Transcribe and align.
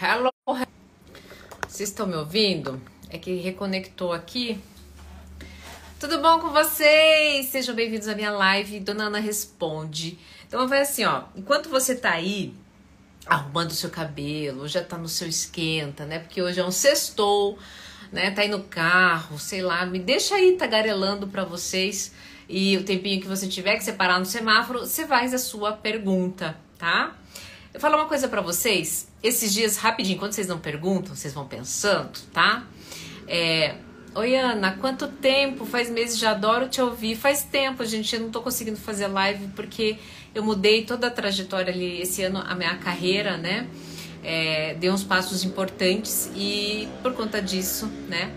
Hello. 0.00 0.30
Vocês 1.66 1.88
estão 1.88 2.06
me 2.06 2.14
ouvindo? 2.14 2.80
É 3.10 3.18
que 3.18 3.34
reconectou 3.34 4.12
aqui. 4.12 4.56
Tudo 5.98 6.22
bom 6.22 6.38
com 6.38 6.50
vocês? 6.50 7.46
Sejam 7.46 7.74
bem-vindos 7.74 8.06
à 8.06 8.14
minha 8.14 8.30
live. 8.30 8.78
Dona 8.78 9.06
Ana 9.06 9.18
responde. 9.18 10.16
Então 10.46 10.68
vai 10.68 10.82
assim, 10.82 11.04
ó. 11.04 11.24
Enquanto 11.34 11.68
você 11.68 11.96
tá 11.96 12.12
aí 12.12 12.54
arrumando 13.26 13.72
o 13.72 13.74
seu 13.74 13.90
cabelo, 13.90 14.68
já 14.68 14.84
tá 14.84 14.96
no 14.96 15.08
seu 15.08 15.26
esquenta, 15.26 16.06
né? 16.06 16.20
Porque 16.20 16.40
hoje 16.40 16.60
é 16.60 16.64
um 16.64 16.70
sextou, 16.70 17.58
né? 18.12 18.30
Tá 18.30 18.42
aí 18.42 18.48
no 18.48 18.62
carro, 18.62 19.36
sei 19.36 19.62
lá. 19.62 19.84
Me 19.84 19.98
deixa 19.98 20.36
aí 20.36 20.52
tagarelando 20.56 21.26
para 21.26 21.42
vocês. 21.42 22.14
E 22.48 22.76
o 22.76 22.84
tempinho 22.84 23.20
que 23.20 23.26
você 23.26 23.48
tiver 23.48 23.76
que 23.76 23.82
separar 23.82 24.20
no 24.20 24.26
semáforo, 24.26 24.78
você 24.78 25.04
faz 25.08 25.34
a 25.34 25.38
sua 25.38 25.72
pergunta, 25.72 26.56
tá? 26.78 27.16
Eu 27.78 27.80
falar 27.80 27.96
uma 27.96 28.08
coisa 28.08 28.26
para 28.26 28.40
vocês. 28.40 29.06
Esses 29.22 29.52
dias, 29.52 29.76
rapidinho, 29.76 30.18
quando 30.18 30.32
vocês 30.32 30.48
não 30.48 30.58
perguntam, 30.58 31.14
vocês 31.14 31.32
vão 31.32 31.46
pensando, 31.46 32.10
tá? 32.32 32.66
É, 33.28 33.76
Oi, 34.16 34.34
Ana, 34.34 34.72
quanto 34.72 35.06
tempo? 35.06 35.64
Faz 35.64 35.88
meses, 35.88 36.18
já 36.18 36.32
adoro 36.32 36.68
te 36.68 36.80
ouvir. 36.80 37.14
Faz 37.14 37.44
tempo, 37.44 37.84
gente, 37.84 38.12
eu 38.16 38.20
não 38.20 38.30
tô 38.30 38.42
conseguindo 38.42 38.76
fazer 38.78 39.06
live 39.06 39.46
porque 39.54 39.96
eu 40.34 40.42
mudei 40.42 40.86
toda 40.86 41.06
a 41.06 41.10
trajetória 41.10 41.72
ali 41.72 42.02
esse 42.02 42.20
ano, 42.24 42.42
a 42.44 42.52
minha 42.56 42.76
carreira, 42.78 43.36
né? 43.36 43.68
É, 44.24 44.74
dei 44.74 44.90
uns 44.90 45.04
passos 45.04 45.44
importantes 45.44 46.32
e 46.34 46.88
por 47.00 47.14
conta 47.14 47.40
disso, 47.40 47.86
né? 48.08 48.34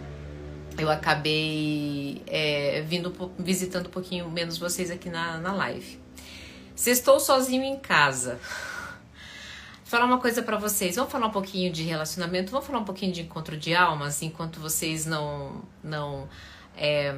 Eu 0.78 0.88
acabei 0.88 2.22
é, 2.28 2.84
vindo 2.88 3.12
visitando 3.40 3.88
um 3.88 3.92
pouquinho 3.92 4.30
menos 4.30 4.60
vocês 4.60 4.92
aqui 4.92 5.10
na, 5.10 5.40
na 5.40 5.52
live. 5.52 6.00
Se 6.76 6.92
estou 6.92 7.20
sozinho 7.20 7.64
em 7.64 7.78
casa, 7.78 8.40
falar 9.92 10.06
uma 10.06 10.20
coisa 10.20 10.42
para 10.42 10.58
vocês. 10.58 10.96
Vamos 10.96 11.12
falar 11.12 11.28
um 11.28 11.32
pouquinho 11.32 11.70
de 11.70 11.84
relacionamento, 11.84 12.50
vamos 12.50 12.66
falar 12.66 12.80
um 12.80 12.86
pouquinho 12.86 13.12
de 13.12 13.22
encontro 13.22 13.58
de 13.58 13.76
almas, 13.76 14.22
enquanto 14.22 14.58
vocês 14.62 15.06
não 15.06 15.62
não 15.84 16.30
é, 16.78 17.14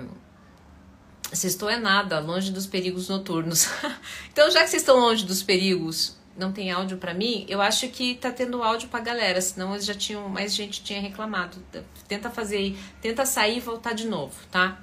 Sextou 1.31 1.69
é 1.69 1.77
nada, 1.77 2.19
longe 2.19 2.51
dos 2.51 2.66
perigos 2.66 3.07
noturnos. 3.07 3.69
então, 4.31 4.49
já 4.49 4.63
que 4.63 4.69
vocês 4.69 4.81
estão 4.81 4.99
longe 4.99 5.23
dos 5.23 5.44
perigos, 5.44 6.17
não 6.35 6.51
tem 6.51 6.71
áudio 6.71 6.97
para 6.97 7.13
mim, 7.13 7.45
eu 7.47 7.61
acho 7.61 7.88
que 7.89 8.16
tá 8.16 8.31
tendo 8.31 8.63
áudio 8.63 8.89
pra 8.89 8.99
galera, 8.99 9.39
senão 9.39 9.73
eles 9.73 9.85
já 9.85 9.94
tinham, 9.94 10.27
mais 10.27 10.53
gente 10.53 10.83
tinha 10.83 10.99
reclamado. 10.99 11.57
Tenta 12.07 12.31
fazer 12.31 12.57
aí, 12.57 12.77
tenta 13.01 13.23
sair 13.23 13.57
e 13.57 13.59
voltar 13.59 13.94
de 13.94 14.07
novo, 14.07 14.35
tá? 14.51 14.79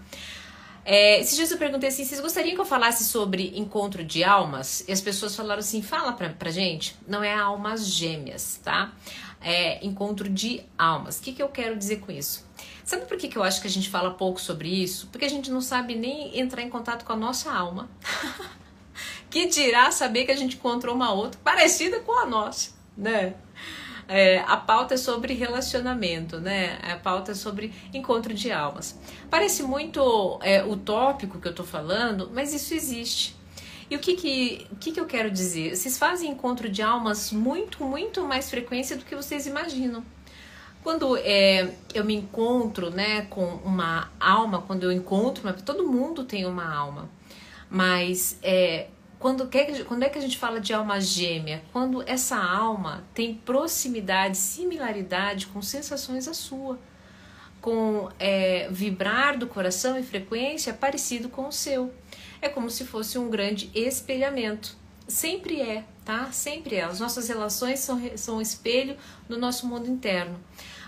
É, 0.93 1.21
esses 1.21 1.37
dias 1.37 1.53
eu 1.53 1.57
perguntei 1.57 1.89
assim: 1.89 2.05
vocês 2.05 2.21
gostariam 2.21 2.57
que 2.57 2.61
eu 2.61 2.65
falasse 2.65 3.05
sobre 3.05 3.57
encontro 3.57 4.03
de 4.03 4.25
almas? 4.25 4.85
E 4.89 4.93
as 4.93 5.01
pessoas 5.01 5.37
falaram 5.37 5.61
assim: 5.61 5.81
fala 5.81 6.13
pra, 6.15 6.31
pra 6.31 6.51
gente. 6.51 6.97
Não 7.07 7.23
é 7.23 7.33
almas 7.33 7.87
gêmeas, 7.87 8.61
tá? 8.61 8.93
É 9.41 9.87
encontro 9.87 10.29
de 10.29 10.65
almas. 10.77 11.21
O 11.21 11.23
que, 11.23 11.33
que 11.33 11.41
eu 11.41 11.49
quero 11.49 11.77
dizer 11.77 12.01
com 12.01 12.11
isso? 12.11 12.45
Sabe 12.85 13.07
por 13.07 13.17
que, 13.17 13.29
que 13.29 13.39
eu 13.39 13.45
acho 13.45 13.61
que 13.61 13.69
a 13.69 13.71
gente 13.71 13.89
fala 13.89 14.11
pouco 14.11 14.41
sobre 14.41 14.69
isso? 14.69 15.07
Porque 15.13 15.25
a 15.25 15.31
gente 15.31 15.49
não 15.49 15.61
sabe 15.61 15.95
nem 15.95 16.37
entrar 16.37 16.61
em 16.61 16.69
contato 16.69 17.05
com 17.05 17.13
a 17.13 17.17
nossa 17.17 17.53
alma. 17.53 17.89
que 19.31 19.47
dirá 19.47 19.93
saber 19.93 20.25
que 20.25 20.33
a 20.33 20.37
gente 20.37 20.57
encontrou 20.57 20.93
uma 20.93 21.13
outra 21.13 21.41
parecida 21.45 22.01
com 22.01 22.19
a 22.19 22.27
nossa, 22.27 22.73
né? 22.97 23.35
É, 24.13 24.41
a 24.41 24.57
pauta 24.57 24.95
é 24.95 24.97
sobre 24.97 25.35
relacionamento, 25.35 26.41
né? 26.41 26.81
A 26.83 26.97
pauta 26.97 27.31
é 27.31 27.35
sobre 27.35 27.73
encontro 27.95 28.35
de 28.35 28.51
almas. 28.51 28.99
Parece 29.31 29.63
muito 29.63 30.37
é, 30.43 30.65
utópico 30.65 31.39
que 31.39 31.47
eu 31.47 31.55
tô 31.55 31.63
falando, 31.63 32.29
mas 32.35 32.53
isso 32.53 32.75
existe. 32.75 33.37
E 33.89 33.95
o 33.95 34.01
que 34.01 34.17
que, 34.17 34.67
o 34.73 34.75
que 34.75 34.91
que 34.91 34.99
eu 34.99 35.07
quero 35.07 35.31
dizer? 35.31 35.77
Vocês 35.77 35.97
fazem 35.97 36.29
encontro 36.29 36.69
de 36.69 36.83
almas 36.83 37.31
muito, 37.31 37.85
muito 37.85 38.25
mais 38.25 38.51
frequência 38.51 38.97
do 38.97 39.05
que 39.05 39.15
vocês 39.15 39.47
imaginam. 39.47 40.05
Quando 40.83 41.17
é, 41.19 41.73
eu 41.95 42.05
me 42.05 42.17
encontro 42.17 42.91
né, 42.91 43.23
com 43.31 43.45
uma 43.65 44.11
alma, 44.19 44.61
quando 44.63 44.83
eu 44.83 44.91
encontro 44.91 45.45
uma 45.45 45.53
todo 45.53 45.87
mundo 45.87 46.25
tem 46.25 46.47
uma 46.47 46.69
alma, 46.69 47.09
mas 47.71 48.37
é, 48.43 48.89
quando, 49.21 49.51
quando 49.87 50.03
é 50.03 50.09
que 50.09 50.17
a 50.17 50.21
gente 50.21 50.39
fala 50.39 50.59
de 50.59 50.73
alma 50.73 50.99
gêmea? 50.99 51.63
Quando 51.75 52.03
essa 52.09 52.37
alma 52.37 53.05
tem 53.13 53.35
proximidade, 53.35 54.39
similaridade 54.39 55.47
com 55.49 55.61
sensações 55.61 56.27
a 56.27 56.33
sua, 56.33 56.79
com 57.61 58.09
é, 58.19 58.67
vibrar 58.71 59.37
do 59.37 59.47
coração 59.47 59.99
e 59.99 60.03
frequência 60.03 60.73
parecido 60.73 61.29
com 61.29 61.47
o 61.47 61.53
seu. 61.53 61.93
É 62.41 62.49
como 62.49 62.71
se 62.71 62.87
fosse 62.87 63.19
um 63.19 63.29
grande 63.29 63.71
espelhamento. 63.75 64.75
Sempre 65.07 65.61
é, 65.61 65.85
tá? 66.03 66.33
Sempre 66.33 66.77
é. 66.77 66.85
As 66.85 66.99
nossas 66.99 67.29
relações 67.29 67.81
são, 67.81 68.01
são 68.17 68.39
um 68.39 68.41
espelho 68.41 68.97
do 69.29 69.37
nosso 69.37 69.67
mundo 69.67 69.87
interno. 69.87 70.41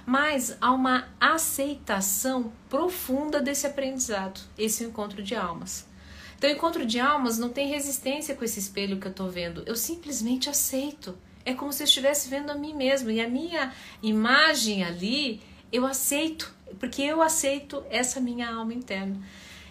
Mas 0.07 0.57
há 0.59 0.73
uma 0.73 1.09
aceitação 1.21 2.51
profunda 2.71 3.43
desse 3.43 3.67
aprendizado, 3.67 4.41
esse 4.57 4.83
encontro 4.85 5.23
de 5.23 5.35
almas. 5.35 5.92
Então, 6.43 6.51
encontro 6.51 6.85
de 6.85 6.99
almas 6.99 7.39
não 7.39 7.51
tem 7.51 7.69
resistência 7.69 8.35
com 8.35 8.45
esse 8.45 8.59
espelho 8.59 8.99
que 8.99 9.07
eu 9.07 9.13
estou 9.13 9.31
vendo. 9.31 9.63
Eu 9.65 9.77
simplesmente 9.77 10.51
aceito. 10.51 11.17
É 11.45 11.55
como 11.55 11.73
se 11.73 11.85
eu 11.85 11.85
estivesse 11.85 12.29
vendo 12.29 12.51
a 12.51 12.57
mim 12.57 12.75
mesmo. 12.75 13.13
E 13.13 13.21
a 13.21 13.29
minha 13.29 13.73
imagem 14.03 14.83
ali, 14.83 15.41
eu 15.71 15.87
aceito. 15.87 16.53
Porque 16.81 17.01
eu 17.01 17.23
aceito 17.23 17.85
essa 17.89 18.21
minha 18.21 18.53
alma 18.53 18.75
interna. 18.75 19.21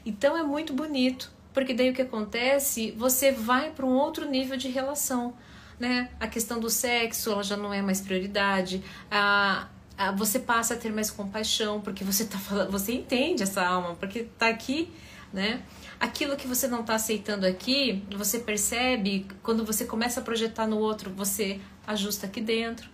Então, 0.05 0.37
é 0.37 0.43
muito 0.43 0.71
bonito. 0.71 1.29
Porque 1.53 1.73
daí 1.73 1.89
o 1.89 1.93
que 1.93 2.03
acontece? 2.03 2.91
Você 2.91 3.33
vai 3.33 3.71
para 3.71 3.85
um 3.85 3.93
outro 3.93 4.25
nível 4.25 4.55
de 4.55 4.69
relação. 4.69 5.33
Né? 5.77 6.09
A 6.21 6.27
questão 6.27 6.57
do 6.57 6.69
sexo 6.69 7.33
ela 7.33 7.43
já 7.43 7.57
não 7.57 7.73
é 7.73 7.81
mais 7.81 7.99
prioridade. 7.99 8.81
A, 9.11 9.67
a, 9.97 10.13
você 10.13 10.39
passa 10.39 10.75
a 10.75 10.77
ter 10.77 10.93
mais 10.93 11.11
compaixão, 11.11 11.81
porque 11.81 12.05
você 12.05 12.23
tá 12.23 12.37
você 12.69 12.93
entende 12.93 13.43
essa 13.43 13.61
alma, 13.61 13.93
porque 13.95 14.19
está 14.19 14.47
aqui, 14.47 14.89
né? 15.33 15.61
Aquilo 16.01 16.35
que 16.35 16.47
você 16.47 16.67
não 16.67 16.81
está 16.81 16.95
aceitando 16.95 17.45
aqui, 17.45 18.03
você 18.17 18.39
percebe 18.39 19.27
quando 19.43 19.63
você 19.63 19.85
começa 19.85 20.19
a 20.19 20.23
projetar 20.23 20.65
no 20.65 20.79
outro, 20.79 21.11
você 21.11 21.61
ajusta 21.85 22.25
aqui 22.25 22.41
dentro. 22.41 22.89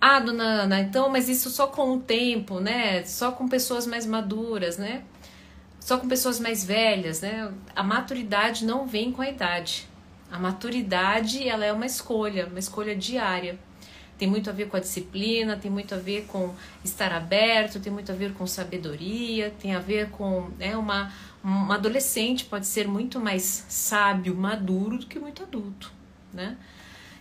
Ah, 0.00 0.18
dona 0.18 0.62
Ana, 0.62 0.80
então, 0.80 1.10
mas 1.10 1.28
isso 1.28 1.50
só 1.50 1.66
com 1.66 1.92
o 1.92 2.00
tempo, 2.00 2.58
né? 2.60 3.04
Só 3.04 3.30
com 3.30 3.46
pessoas 3.46 3.86
mais 3.86 4.06
maduras, 4.06 4.78
né? 4.78 5.04
Só 5.78 5.98
com 5.98 6.08
pessoas 6.08 6.40
mais 6.40 6.64
velhas, 6.64 7.20
né? 7.20 7.52
A 7.76 7.82
maturidade 7.82 8.64
não 8.64 8.86
vem 8.86 9.12
com 9.12 9.20
a 9.20 9.28
idade. 9.28 9.86
A 10.30 10.38
maturidade, 10.38 11.46
ela 11.46 11.64
é 11.64 11.72
uma 11.72 11.86
escolha, 11.86 12.46
uma 12.46 12.58
escolha 12.58 12.96
diária 12.96 13.58
tem 14.22 14.30
muito 14.30 14.48
a 14.48 14.52
ver 14.52 14.68
com 14.68 14.76
a 14.76 14.80
disciplina, 14.80 15.56
tem 15.56 15.68
muito 15.68 15.92
a 15.96 15.98
ver 15.98 16.26
com 16.26 16.54
estar 16.84 17.12
aberto, 17.12 17.80
tem 17.80 17.92
muito 17.92 18.12
a 18.12 18.14
ver 18.14 18.32
com 18.34 18.46
sabedoria, 18.46 19.52
tem 19.60 19.74
a 19.74 19.80
ver 19.80 20.10
com 20.10 20.48
né, 20.60 20.76
uma, 20.76 21.12
um 21.44 21.72
adolescente 21.72 22.44
pode 22.44 22.66
ser 22.66 22.86
muito 22.86 23.18
mais 23.18 23.66
sábio, 23.68 24.34
maduro 24.34 24.98
do 24.98 25.06
que 25.06 25.18
muito 25.18 25.42
adulto, 25.42 25.92
né? 26.32 26.56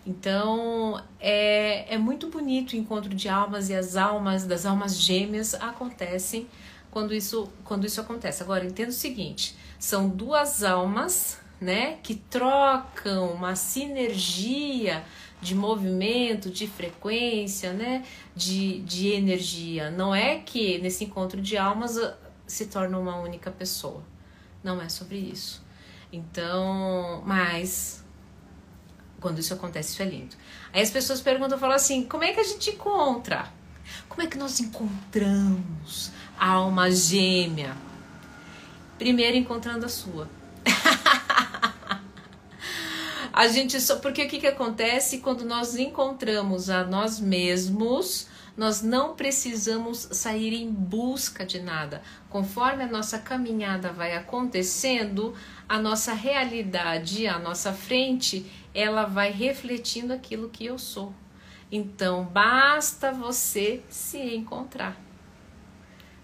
Então 0.05 1.03
é, 1.19 1.93
é 1.93 1.97
muito 1.97 2.27
bonito 2.27 2.73
o 2.73 2.75
encontro 2.75 3.13
de 3.13 3.29
almas 3.29 3.69
e 3.69 3.75
as 3.75 3.95
almas 3.95 4.45
das 4.45 4.65
almas 4.65 4.99
gêmeas 4.99 5.53
acontecem 5.53 6.47
quando 6.89 7.13
isso, 7.13 7.49
quando 7.63 7.85
isso 7.85 8.01
acontece. 8.01 8.43
Agora 8.43 8.65
entenda 8.65 8.89
o 8.89 8.93
seguinte: 8.93 9.55
são 9.79 10.09
duas 10.09 10.63
almas 10.63 11.39
né, 11.59 11.97
que 12.01 12.15
trocam 12.15 13.31
uma 13.33 13.55
sinergia 13.55 15.03
de 15.39 15.55
movimento, 15.55 16.49
de 16.49 16.67
frequência, 16.67 17.73
né, 17.73 18.03
de, 18.35 18.81
de 18.81 19.09
energia. 19.09 19.89
Não 19.89 20.13
é 20.13 20.39
que 20.39 20.79
nesse 20.79 21.05
encontro 21.05 21.41
de 21.41 21.57
almas 21.57 21.97
ah, 21.97 22.17
se 22.45 22.67
torna 22.67 22.97
uma 22.99 23.17
única 23.17 23.49
pessoa. 23.49 24.03
Não 24.63 24.81
é 24.81 24.89
sobre 24.89 25.17
isso. 25.17 25.61
Então, 26.11 27.23
mas 27.25 28.03
quando 29.19 29.39
isso 29.39 29.53
acontece, 29.53 29.91
isso 29.91 30.01
é 30.01 30.05
lindo. 30.05 30.35
Aí 30.73 30.81
as 30.81 30.91
pessoas 30.91 31.21
perguntam, 31.21 31.57
falam 31.57 31.75
assim: 31.75 32.03
como 32.03 32.23
é 32.23 32.33
que 32.33 32.39
a 32.39 32.43
gente 32.43 32.71
encontra? 32.71 33.47
Como 34.09 34.21
é 34.21 34.27
que 34.27 34.37
nós 34.37 34.59
encontramos 34.59 36.11
a 36.37 36.49
alma 36.49 36.91
gêmea? 36.91 37.75
Primeiro 38.97 39.37
encontrando 39.37 39.85
a 39.85 39.89
sua. 39.89 40.27
a 43.33 43.47
gente 43.47 43.79
só 43.79 43.97
porque 43.97 44.23
o 44.23 44.27
que, 44.27 44.39
que 44.39 44.47
acontece 44.47 45.19
quando 45.19 45.45
nós 45.45 45.75
encontramos 45.75 46.69
a 46.69 46.83
nós 46.83 47.19
mesmos 47.19 48.27
nós 48.55 48.81
não 48.81 49.15
precisamos 49.15 50.07
sair 50.11 50.53
em 50.53 50.69
busca 50.69 51.45
de 51.45 51.61
nada. 51.61 52.01
Conforme 52.29 52.83
a 52.83 52.87
nossa 52.87 53.17
caminhada 53.17 53.91
vai 53.91 54.15
acontecendo, 54.15 55.33
a 55.67 55.79
nossa 55.79 56.13
realidade 56.13 57.27
à 57.27 57.39
nossa 57.39 57.73
frente, 57.73 58.45
ela 58.73 59.05
vai 59.05 59.31
refletindo 59.31 60.13
aquilo 60.13 60.49
que 60.49 60.65
eu 60.65 60.77
sou. 60.77 61.13
Então, 61.71 62.25
basta 62.25 63.11
você 63.11 63.81
se 63.89 64.17
encontrar. 64.35 64.99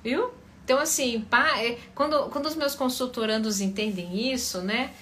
Viu? 0.04 0.32
Então, 0.66 0.80
assim, 0.80 1.26
é, 1.60 1.78
quando, 1.96 2.30
quando 2.30 2.46
os 2.46 2.56
meus 2.56 2.76
consultorandos 2.76 3.62
entendem 3.62 4.34
isso, 4.34 4.62
né? 4.62 4.94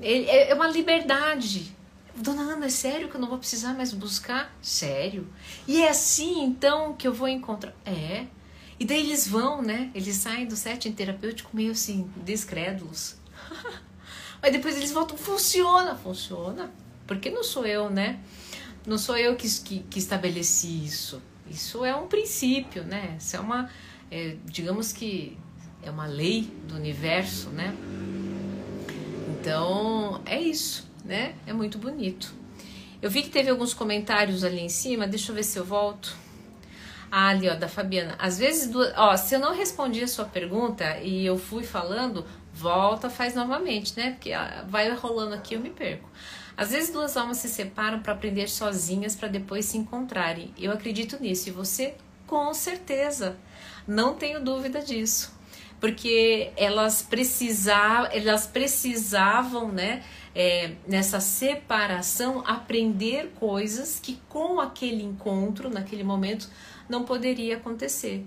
É, 0.00 0.50
é 0.50 0.54
uma 0.54 0.68
liberdade 0.68 1.74
Dona 2.16 2.42
Ana, 2.54 2.66
é 2.66 2.70
sério 2.70 3.08
que 3.08 3.16
eu 3.16 3.20
não 3.20 3.28
vou 3.28 3.38
precisar 3.38 3.74
mais 3.74 3.92
buscar? 3.92 4.54
Sério. 4.62 5.26
E 5.68 5.82
é 5.82 5.90
assim 5.90 6.42
então 6.42 6.94
que 6.94 7.06
eu 7.06 7.12
vou 7.12 7.28
encontrar? 7.28 7.74
É. 7.84 8.26
E 8.80 8.84
daí 8.84 9.00
eles 9.00 9.28
vão, 9.28 9.62
né? 9.62 9.90
Eles 9.94 10.16
saem 10.16 10.46
do 10.46 10.56
setting 10.56 10.92
terapêutico 10.92 11.54
meio 11.54 11.72
assim, 11.72 12.10
descrédulos. 12.16 13.16
Mas 14.40 14.52
depois 14.52 14.76
eles 14.76 14.92
voltam, 14.92 15.16
funciona, 15.16 15.94
funciona. 15.94 16.70
Porque 17.06 17.30
não 17.30 17.44
sou 17.44 17.66
eu, 17.66 17.90
né? 17.90 18.18
Não 18.86 18.98
sou 18.98 19.16
eu 19.16 19.36
que, 19.36 19.48
que, 19.60 19.80
que 19.80 19.98
estabeleci 19.98 20.84
isso. 20.84 21.22
Isso 21.48 21.84
é 21.84 21.94
um 21.94 22.06
princípio, 22.06 22.82
né? 22.84 23.16
Isso 23.18 23.36
é 23.36 23.40
uma, 23.40 23.70
é, 24.10 24.36
digamos 24.44 24.92
que 24.92 25.36
é 25.82 25.90
uma 25.90 26.06
lei 26.06 26.50
do 26.66 26.74
universo, 26.74 27.50
né? 27.50 27.74
Então 29.28 30.20
é 30.26 30.40
isso, 30.40 30.85
né? 31.06 31.34
É 31.46 31.52
muito 31.52 31.78
bonito. 31.78 32.34
Eu 33.00 33.10
vi 33.10 33.22
que 33.22 33.30
teve 33.30 33.50
alguns 33.50 33.72
comentários 33.72 34.42
ali 34.42 34.60
em 34.60 34.68
cima, 34.68 35.06
deixa 35.06 35.30
eu 35.30 35.36
ver 35.36 35.44
se 35.44 35.58
eu 35.58 35.64
volto. 35.64 36.16
Ah, 37.10 37.28
ali, 37.28 37.48
ó, 37.48 37.54
da 37.54 37.68
Fabiana. 37.68 38.16
Às 38.18 38.38
vezes, 38.38 38.74
ó, 38.96 39.16
se 39.16 39.34
eu 39.34 39.38
não 39.38 39.54
respondi 39.54 40.02
a 40.02 40.08
sua 40.08 40.24
pergunta 40.24 40.98
e 40.98 41.24
eu 41.24 41.38
fui 41.38 41.62
falando, 41.62 42.26
volta, 42.52 43.08
faz 43.08 43.34
novamente, 43.34 43.96
né? 43.96 44.12
Porque 44.12 44.32
ah, 44.32 44.64
vai 44.68 44.90
rolando 44.92 45.34
aqui 45.34 45.54
eu 45.54 45.60
me 45.60 45.70
perco. 45.70 46.08
Às 46.56 46.70
vezes 46.70 46.90
duas 46.90 47.16
almas 47.16 47.36
se 47.36 47.48
separam 47.48 48.00
para 48.00 48.14
aprender 48.14 48.48
sozinhas 48.48 49.14
para 49.14 49.28
depois 49.28 49.66
se 49.66 49.76
encontrarem. 49.76 50.52
Eu 50.58 50.72
acredito 50.72 51.20
nisso 51.20 51.48
e 51.48 51.52
você 51.52 51.94
com 52.26 52.52
certeza. 52.54 53.36
Não 53.86 54.14
tenho 54.14 54.42
dúvida 54.42 54.80
disso. 54.80 55.34
Porque 55.78 56.50
elas 56.56 57.02
precisavam, 57.02 58.10
elas 58.10 58.46
precisavam, 58.46 59.70
né, 59.70 60.02
é, 60.38 60.72
nessa 60.86 61.18
separação, 61.18 62.44
aprender 62.46 63.32
coisas 63.40 63.98
que 63.98 64.20
com 64.28 64.60
aquele 64.60 65.02
encontro, 65.02 65.70
naquele 65.70 66.04
momento, 66.04 66.50
não 66.86 67.04
poderia 67.04 67.56
acontecer. 67.56 68.22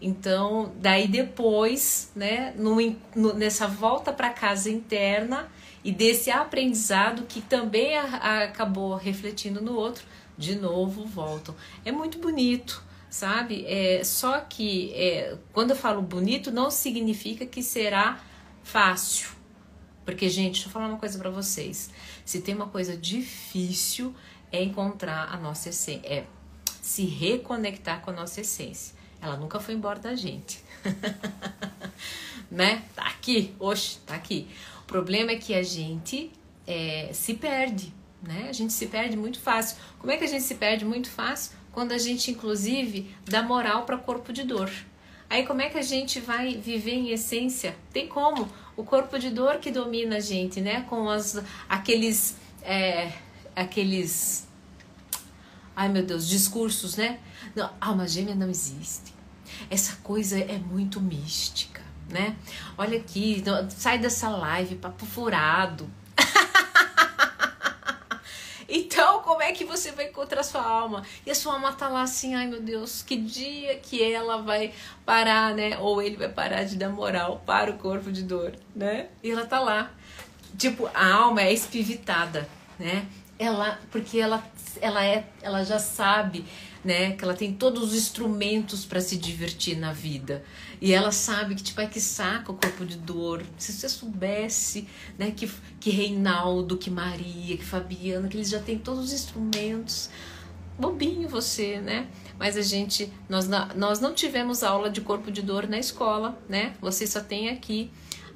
Então, 0.00 0.72
daí 0.76 1.08
depois, 1.08 2.12
né, 2.14 2.54
no, 2.56 2.76
no, 3.16 3.34
nessa 3.34 3.66
volta 3.66 4.12
para 4.12 4.30
casa 4.30 4.70
interna 4.70 5.48
e 5.82 5.90
desse 5.90 6.30
aprendizado 6.30 7.24
que 7.24 7.40
também 7.40 7.96
a, 7.96 8.02
a, 8.02 8.44
acabou 8.44 8.94
refletindo 8.94 9.60
no 9.60 9.74
outro, 9.74 10.04
de 10.38 10.54
novo 10.54 11.04
voltam. 11.04 11.56
É 11.84 11.90
muito 11.90 12.18
bonito, 12.18 12.84
sabe? 13.10 13.64
É, 13.66 14.04
só 14.04 14.38
que 14.38 14.92
é, 14.94 15.36
quando 15.52 15.70
eu 15.70 15.76
falo 15.76 16.02
bonito, 16.02 16.52
não 16.52 16.70
significa 16.70 17.44
que 17.44 17.64
será 17.64 18.20
fácil. 18.62 19.41
Porque, 20.04 20.28
gente, 20.28 20.54
deixa 20.54 20.68
eu 20.68 20.72
falar 20.72 20.88
uma 20.88 20.98
coisa 20.98 21.18
para 21.18 21.30
vocês. 21.30 21.90
Se 22.24 22.40
tem 22.40 22.54
uma 22.54 22.68
coisa 22.68 22.96
difícil, 22.96 24.14
é 24.50 24.62
encontrar 24.62 25.32
a 25.32 25.36
nossa 25.36 25.68
essência. 25.68 26.06
É 26.06 26.24
se 26.80 27.04
reconectar 27.04 28.00
com 28.00 28.10
a 28.10 28.12
nossa 28.12 28.40
essência. 28.40 28.96
Ela 29.20 29.36
nunca 29.36 29.60
foi 29.60 29.74
embora 29.74 30.00
da 30.00 30.16
gente. 30.16 30.62
né? 32.50 32.82
Tá 32.94 33.04
aqui, 33.04 33.54
oxe, 33.60 33.98
tá 34.04 34.16
aqui. 34.16 34.48
O 34.82 34.86
problema 34.86 35.30
é 35.30 35.36
que 35.36 35.54
a 35.54 35.62
gente 35.62 36.32
é, 36.66 37.10
se 37.12 37.34
perde, 37.34 37.94
né? 38.20 38.46
A 38.48 38.52
gente 38.52 38.72
se 38.72 38.86
perde 38.88 39.16
muito 39.16 39.38
fácil. 39.38 39.76
Como 39.98 40.12
é 40.12 40.16
que 40.16 40.24
a 40.24 40.28
gente 40.28 40.42
se 40.42 40.56
perde 40.56 40.84
muito 40.84 41.08
fácil? 41.08 41.56
Quando 41.70 41.92
a 41.92 41.98
gente, 41.98 42.32
inclusive, 42.32 43.14
dá 43.24 43.42
moral 43.42 43.84
para 43.84 43.96
corpo 43.96 44.32
de 44.32 44.42
dor. 44.42 44.70
Aí 45.32 45.46
como 45.46 45.62
é 45.62 45.70
que 45.70 45.78
a 45.78 45.82
gente 45.82 46.20
vai 46.20 46.56
viver 46.58 46.92
em 46.92 47.08
essência? 47.08 47.74
Tem 47.90 48.06
como? 48.06 48.46
O 48.76 48.84
corpo 48.84 49.18
de 49.18 49.30
dor 49.30 49.56
que 49.56 49.70
domina 49.70 50.16
a 50.16 50.20
gente, 50.20 50.60
né? 50.60 50.82
Com 50.82 51.08
as, 51.08 51.42
aqueles, 51.70 52.36
é, 52.62 53.10
aqueles 53.56 54.46
ai 55.74 55.88
meu 55.88 56.04
Deus, 56.04 56.28
discursos, 56.28 56.98
né? 56.98 57.18
Não, 57.56 57.70
alma 57.80 58.06
gêmea 58.06 58.34
não 58.34 58.50
existe. 58.50 59.14
Essa 59.70 59.96
coisa 60.02 60.38
é 60.38 60.58
muito 60.58 61.00
mística, 61.00 61.80
né? 62.10 62.36
Olha 62.76 62.98
aqui, 62.98 63.42
sai 63.70 63.98
dessa 63.98 64.28
live, 64.28 64.74
papo 64.74 65.06
furado. 65.06 65.88
Então, 68.74 69.20
como 69.20 69.42
é 69.42 69.52
que 69.52 69.66
você 69.66 69.92
vai 69.92 70.08
encontrar 70.08 70.42
sua 70.42 70.62
alma? 70.62 71.04
E 71.26 71.30
a 71.30 71.34
sua 71.34 71.52
alma 71.52 71.74
tá 71.74 71.88
lá 71.88 72.00
assim, 72.00 72.34
ai 72.34 72.46
meu 72.46 72.62
Deus, 72.62 73.02
que 73.02 73.16
dia 73.16 73.76
que 73.76 74.02
ela 74.02 74.40
vai 74.40 74.72
parar, 75.04 75.54
né? 75.54 75.76
Ou 75.78 76.00
ele 76.00 76.16
vai 76.16 76.30
parar 76.30 76.64
de 76.64 76.76
dar 76.76 76.88
moral 76.88 77.42
para 77.44 77.70
o 77.70 77.76
corpo 77.76 78.10
de 78.10 78.22
dor, 78.22 78.54
né? 78.74 79.08
E 79.22 79.30
ela 79.30 79.44
tá 79.44 79.60
lá. 79.60 79.90
Tipo, 80.56 80.88
a 80.94 81.06
alma 81.06 81.42
é 81.42 81.52
espivitada, 81.52 82.48
né? 82.78 83.06
Ela, 83.38 83.78
porque 83.90 84.18
ela 84.18 84.42
ela 84.80 85.04
é, 85.04 85.24
ela 85.42 85.64
já 85.64 85.78
sabe, 85.78 86.46
né, 86.84 87.12
que 87.12 87.24
ela 87.24 87.34
tem 87.34 87.52
todos 87.52 87.90
os 87.90 87.94
instrumentos 87.94 88.84
para 88.84 89.00
se 89.00 89.16
divertir 89.16 89.76
na 89.76 89.92
vida. 89.92 90.44
E 90.80 90.92
ela 90.92 91.12
sabe 91.12 91.54
que 91.54 91.62
tipo 91.62 91.80
é 91.80 91.86
que 91.86 92.00
saca 92.00 92.50
o 92.50 92.54
corpo 92.54 92.84
de 92.84 92.96
dor. 92.96 93.42
Se 93.56 93.72
você 93.72 93.88
soubesse, 93.88 94.88
né, 95.18 95.30
que 95.30 95.48
que 95.78 95.90
Reinaldo, 95.90 96.76
que 96.76 96.90
Maria, 96.90 97.56
que 97.56 97.64
Fabiana, 97.64 98.28
que 98.28 98.36
eles 98.36 98.50
já 98.50 98.60
têm 98.60 98.78
todos 98.78 99.04
os 99.04 99.12
instrumentos. 99.12 100.10
Bobinho 100.78 101.28
você, 101.28 101.80
né? 101.80 102.08
Mas 102.38 102.56
a 102.56 102.62
gente, 102.62 103.12
nós, 103.28 103.46
nós 103.76 104.00
não 104.00 104.14
tivemos 104.14 104.62
aula 104.62 104.90
de 104.90 105.00
corpo 105.00 105.30
de 105.30 105.42
dor 105.42 105.68
na 105.68 105.78
escola, 105.78 106.36
né? 106.48 106.74
Você 106.80 107.06
só 107.06 107.20
tem 107.20 107.50
aqui 107.50 107.90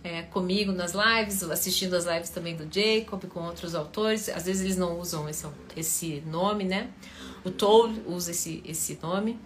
é, 0.04 0.22
comigo 0.22 0.70
nas 0.70 0.93
lives, 0.93 1.43
assistindo 1.43 1.94
as 1.94 2.04
lives 2.04 2.31
também 2.31 2.54
do 2.54 2.69
Jacob, 2.72 3.25
com 3.25 3.40
outros 3.40 3.75
autores. 3.75 4.28
Às 4.28 4.44
vezes 4.44 4.62
eles 4.62 4.76
não 4.76 5.00
usam 5.00 5.28
esse, 5.28 5.46
esse 5.76 6.22
nome, 6.26 6.64
né? 6.64 6.88
O 7.46 7.50
Toll 7.52 7.94
usa 8.08 8.32
esse, 8.32 8.60
esse 8.66 8.98
nome. 9.00 9.38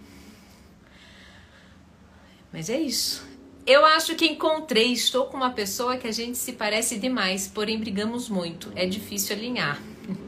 Mas 2.51 2.67
é 2.67 2.79
isso. 2.79 3.23
Eu 3.63 3.85
acho 3.85 4.15
que 4.15 4.25
encontrei, 4.25 4.91
estou 4.91 5.27
com 5.27 5.37
uma 5.37 5.51
pessoa 5.51 5.95
que 5.97 6.07
a 6.07 6.11
gente 6.11 6.35
se 6.35 6.53
parece 6.53 6.97
demais, 6.97 7.47
porém 7.47 7.79
brigamos 7.79 8.27
muito. 8.27 8.71
É 8.75 8.87
difícil 8.87 9.35
alinhar. 9.35 9.79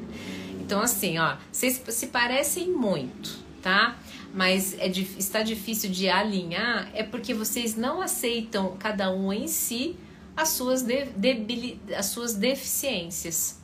Então, 0.66 0.81
assim, 0.81 1.20
ó, 1.20 1.36
vocês 1.52 1.84
se 1.90 2.08
parecem 2.08 2.70
muito, 2.70 3.38
tá? 3.62 3.98
Mas 4.34 4.74
é, 4.80 4.88
está 4.88 5.44
difícil 5.44 5.92
de 5.92 6.08
alinhar, 6.08 6.90
é 6.94 7.04
porque 7.04 7.34
vocês 7.34 7.75
não 7.75 8.02
aceitam 8.02 8.78
cada 8.78 9.12
um 9.12 9.31
em 9.34 9.46
si 9.50 9.98
as 10.38 10.50
suas, 10.50 10.81
de, 10.81 11.04
debili, 11.18 11.81
as 11.94 12.06
suas 12.06 12.34
deficiências, 12.34 13.62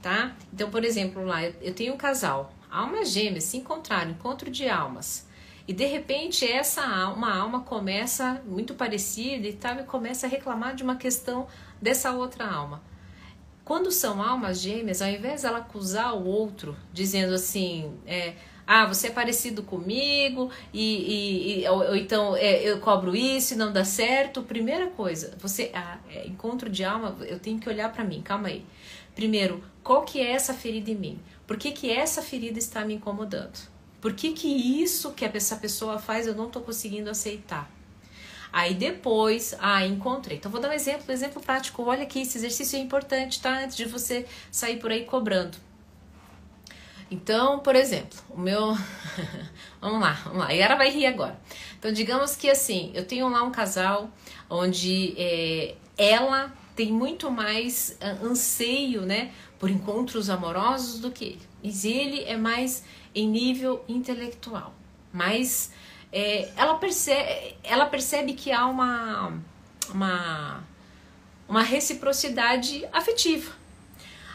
tá? 0.00 0.34
Então, 0.50 0.70
por 0.70 0.84
exemplo, 0.84 1.22
lá 1.22 1.44
eu 1.44 1.74
tenho 1.74 1.92
um 1.92 1.98
casal, 1.98 2.50
almas 2.70 3.10
gêmeas 3.10 3.44
se 3.44 3.56
encontraram, 3.56 4.10
encontro 4.10 4.50
de 4.50 4.68
almas. 4.68 5.26
E 5.66 5.72
de 5.72 5.84
repente 5.84 6.50
essa 6.50 6.82
alma, 6.82 7.34
alma 7.34 7.60
começa 7.60 8.42
muito 8.46 8.74
parecida 8.74 9.46
e 9.46 9.52
tal, 9.52 9.76
e 9.80 9.82
começa 9.82 10.26
a 10.26 10.30
reclamar 10.30 10.74
de 10.74 10.82
uma 10.82 10.96
questão 10.96 11.46
dessa 11.80 12.12
outra 12.12 12.46
alma. 12.46 12.82
Quando 13.64 13.92
são 13.92 14.22
almas 14.22 14.60
gêmeas, 14.60 15.02
ao 15.02 15.08
invés 15.08 15.42
dela 15.42 15.58
acusar 15.58 16.16
o 16.16 16.24
outro, 16.26 16.74
dizendo 16.90 17.34
assim, 17.34 17.92
é, 18.06 18.34
ah, 18.66 18.86
você 18.86 19.08
é 19.08 19.10
parecido 19.10 19.62
comigo, 19.62 20.50
e, 20.72 21.60
e, 21.60 21.62
e 21.62 21.68
ou, 21.68 21.78
ou, 21.78 21.96
então 21.96 22.34
é, 22.34 22.62
eu 22.62 22.80
cobro 22.80 23.14
isso 23.14 23.52
e 23.52 23.56
não 23.56 23.70
dá 23.70 23.84
certo. 23.84 24.42
Primeira 24.42 24.88
coisa, 24.88 25.36
você 25.38 25.70
ah, 25.74 25.98
é, 26.10 26.26
encontro 26.26 26.70
de 26.70 26.84
alma, 26.84 27.16
eu 27.26 27.38
tenho 27.38 27.58
que 27.58 27.68
olhar 27.68 27.92
para 27.92 28.04
mim, 28.04 28.22
calma 28.22 28.48
aí. 28.48 28.64
Primeiro, 29.14 29.62
qual 29.82 30.02
que 30.02 30.20
é 30.20 30.32
essa 30.32 30.54
ferida 30.54 30.90
em 30.90 30.94
mim? 30.94 31.18
Por 31.48 31.56
que, 31.56 31.72
que 31.72 31.90
essa 31.90 32.20
ferida 32.20 32.58
está 32.58 32.84
me 32.84 32.92
incomodando? 32.92 33.58
Por 34.02 34.12
que, 34.12 34.32
que 34.32 34.46
isso 34.82 35.12
que 35.12 35.24
essa 35.24 35.56
pessoa 35.56 35.98
faz 35.98 36.26
eu 36.26 36.34
não 36.34 36.46
estou 36.46 36.60
conseguindo 36.60 37.08
aceitar? 37.08 37.70
Aí 38.52 38.74
depois, 38.74 39.54
ah, 39.58 39.84
encontrei. 39.86 40.36
Então 40.36 40.50
vou 40.50 40.60
dar 40.60 40.68
um 40.68 40.72
exemplo, 40.72 41.04
um 41.08 41.12
exemplo 41.12 41.42
prático. 41.42 41.82
Olha 41.82 42.02
aqui, 42.02 42.20
esse 42.20 42.36
exercício 42.36 42.76
é 42.76 42.80
importante, 42.80 43.40
tá? 43.40 43.64
Antes 43.64 43.78
de 43.78 43.86
você 43.86 44.26
sair 44.50 44.78
por 44.78 44.90
aí 44.90 45.06
cobrando. 45.06 45.56
Então, 47.10 47.60
por 47.60 47.74
exemplo, 47.74 48.18
o 48.28 48.38
meu. 48.38 48.76
vamos 49.80 50.00
lá, 50.02 50.12
vamos 50.24 50.40
lá. 50.40 50.48
A 50.48 50.52
Yara 50.52 50.76
vai 50.76 50.90
rir 50.90 51.06
agora. 51.06 51.40
Então, 51.78 51.90
digamos 51.90 52.36
que 52.36 52.50
assim, 52.50 52.92
eu 52.94 53.06
tenho 53.06 53.26
lá 53.26 53.42
um 53.42 53.50
casal 53.50 54.10
onde 54.50 55.14
é, 55.16 55.76
ela 55.96 56.52
tem 56.76 56.92
muito 56.92 57.28
mais 57.30 57.96
ah, 58.00 58.18
anseio, 58.22 59.02
né, 59.02 59.32
por 59.58 59.70
encontros 59.70 60.30
amorosos 60.30 61.00
do 61.00 61.10
que 61.10 61.24
ele. 61.24 61.48
Mas 61.62 61.84
ele 61.84 62.22
é 62.24 62.36
mais 62.36 62.84
em 63.14 63.28
nível 63.28 63.84
intelectual. 63.88 64.74
Mas 65.12 65.72
é, 66.12 66.50
ela, 66.56 66.76
percebe, 66.76 67.56
ela 67.62 67.86
percebe 67.86 68.34
que 68.34 68.52
há 68.52 68.66
uma, 68.66 69.40
uma, 69.90 70.64
uma 71.48 71.62
reciprocidade 71.62 72.86
afetiva. 72.92 73.52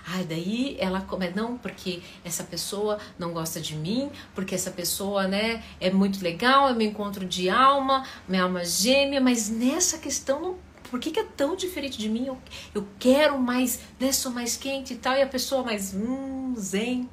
Ai, 0.06 0.25
daí 0.25 0.75
ela 0.80 1.00
come, 1.01 1.30
não, 1.30 1.58
porque 1.58 2.01
essa 2.25 2.44
pessoa 2.44 3.00
não 3.18 3.32
gosta 3.32 3.62
de 3.62 3.74
mim, 3.74 4.12
porque 4.36 4.53
essa 4.53 4.70
pessoa, 4.70 5.27
né, 5.27 5.63
é 5.80 5.89
muito 5.89 6.22
legal, 6.22 6.68
é 6.68 6.74
meu 6.74 6.88
encontro 6.88 7.25
de 7.25 7.50
alma, 7.50 8.06
minha 8.27 8.44
alma 8.44 8.65
gêmea, 8.65 9.22
mas 9.22 9.50
nessa 9.50 9.98
questão 9.98 10.42
não, 10.42 10.58
por 10.94 11.00
que, 11.00 11.10
que 11.10 11.20
é 11.20 11.24
tão 11.24 11.56
diferente 11.56 11.98
de 11.98 12.08
mim? 12.08 12.28
Eu, 12.28 12.38
eu 12.76 12.88
quero 13.00 13.40
mais, 13.40 13.80
né? 14.00 14.12
Sou 14.12 14.32
mais 14.32 14.56
quente 14.56 14.94
e 14.94 14.96
tal, 14.96 15.16
e 15.16 15.24
a 15.24 15.28
pessoa 15.28 15.64
mais 15.64 15.92
hum, 15.92 16.54
zen. 16.56 17.10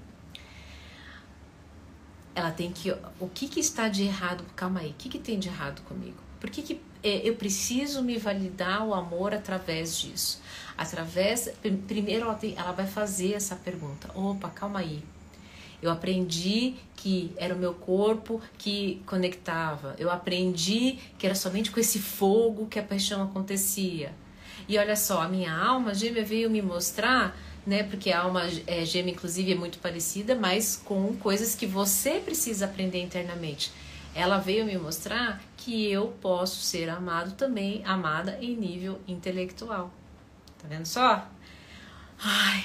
Ela 2.35 2.51
tem 2.51 2.71
que. 2.71 2.95
O 3.19 3.27
que, 3.27 3.49
que 3.49 3.59
está 3.59 3.89
de 3.89 4.05
errado? 4.05 4.45
Calma 4.55 4.81
aí, 4.81 4.91
o 4.91 4.95
que, 4.99 5.09
que 5.09 5.19
tem 5.19 5.39
de 5.39 5.49
errado 5.49 5.81
comigo? 5.89 6.19
Por 6.39 6.51
que, 6.51 6.61
que 6.61 6.79
é, 7.03 7.27
eu 7.27 7.37
preciso 7.37 8.03
me 8.03 8.19
validar 8.19 8.87
o 8.87 8.93
amor 8.93 9.33
através 9.33 9.99
disso? 9.99 10.43
Através. 10.77 11.51
Primeiro 11.87 12.27
ela, 12.27 12.35
tem, 12.35 12.55
ela 12.59 12.73
vai 12.73 12.87
fazer 12.87 13.33
essa 13.33 13.57
pergunta. 13.57 14.11
Opa, 14.15 14.51
calma 14.51 14.81
aí. 14.81 15.03
Eu 15.83 15.91
aprendi 15.91 16.75
que 16.97 17.33
era 17.37 17.55
o 17.55 17.59
meu 17.59 17.73
corpo 17.73 18.41
que 18.59 19.03
conectava. 19.07 19.95
Eu 19.99 20.11
aprendi 20.11 20.99
que 21.19 21.27
era 21.27 21.35
somente 21.35 21.71
com 21.71 21.81
esse 21.81 21.99
fogo 21.99 22.67
que 22.67 22.79
a 22.79 22.83
paixão 22.83 23.23
acontecia. 23.23 24.13
E 24.69 24.79
olha 24.79 24.95
só, 24.95 25.23
a 25.23 25.29
minha 25.29 25.55
alma 25.55 25.95
gêmea 25.95 26.25
veio 26.25 26.51
me 26.51 26.61
mostrar, 26.61 27.37
né? 27.67 27.83
Porque 27.83 28.13
a 28.13 28.21
alma 28.21 28.43
é, 28.67 28.85
gêmea, 28.85 29.13
inclusive, 29.13 29.53
é 29.53 29.55
muito 29.55 29.79
parecida, 29.79 30.35
mas 30.35 30.77
com 30.77 31.17
coisas 31.17 31.55
que 31.55 31.67
você 31.67 32.21
precisa 32.21 32.67
aprender 32.67 33.01
internamente. 33.01 33.73
Ela 34.15 34.39
veio 34.39 34.65
me 34.65 34.77
mostrar 34.77 35.43
que 35.57 35.91
eu 35.91 36.09
posso 36.21 36.63
ser 36.63 36.91
amado 36.91 37.33
também, 37.33 37.83
amada 37.85 38.39
em 38.41 38.57
nível 38.57 39.01
intelectual. 39.09 39.91
Tá 40.61 40.69
vendo 40.69 40.87
só? 40.87 41.27
Ai, 42.23 42.65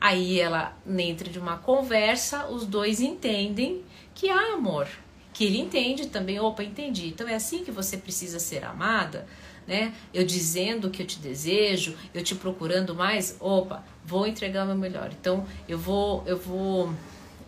Aí 0.00 0.40
ela, 0.40 0.74
dentro 0.84 1.28
de 1.28 1.38
uma 1.38 1.58
conversa, 1.58 2.46
os 2.46 2.64
dois 2.64 3.00
entendem 3.00 3.84
que 4.14 4.30
há 4.30 4.54
amor. 4.54 4.88
Que 5.34 5.44
ele 5.44 5.58
entende 5.58 6.06
também, 6.06 6.40
opa, 6.40 6.64
entendi. 6.64 7.08
Então 7.08 7.28
é 7.28 7.34
assim 7.34 7.62
que 7.62 7.70
você 7.70 7.98
precisa 7.98 8.40
ser 8.40 8.64
amada, 8.64 9.26
né? 9.66 9.92
Eu 10.12 10.24
dizendo 10.24 10.90
que 10.90 11.02
eu 11.02 11.06
te 11.06 11.18
desejo, 11.18 11.94
eu 12.14 12.24
te 12.24 12.34
procurando 12.34 12.94
mais, 12.94 13.36
opa, 13.38 13.84
vou 14.04 14.26
entregar 14.26 14.64
o 14.64 14.68
meu 14.68 14.76
melhor. 14.76 15.10
Então 15.12 15.46
eu 15.68 15.78
vou, 15.78 16.24
eu 16.26 16.38
vou, 16.38 16.92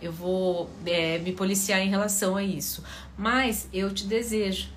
eu 0.00 0.12
vou 0.12 0.68
é, 0.84 1.18
me 1.18 1.32
policiar 1.32 1.80
em 1.80 1.88
relação 1.88 2.36
a 2.36 2.42
isso. 2.42 2.84
Mas 3.16 3.66
eu 3.72 3.92
te 3.94 4.04
desejo, 4.06 4.68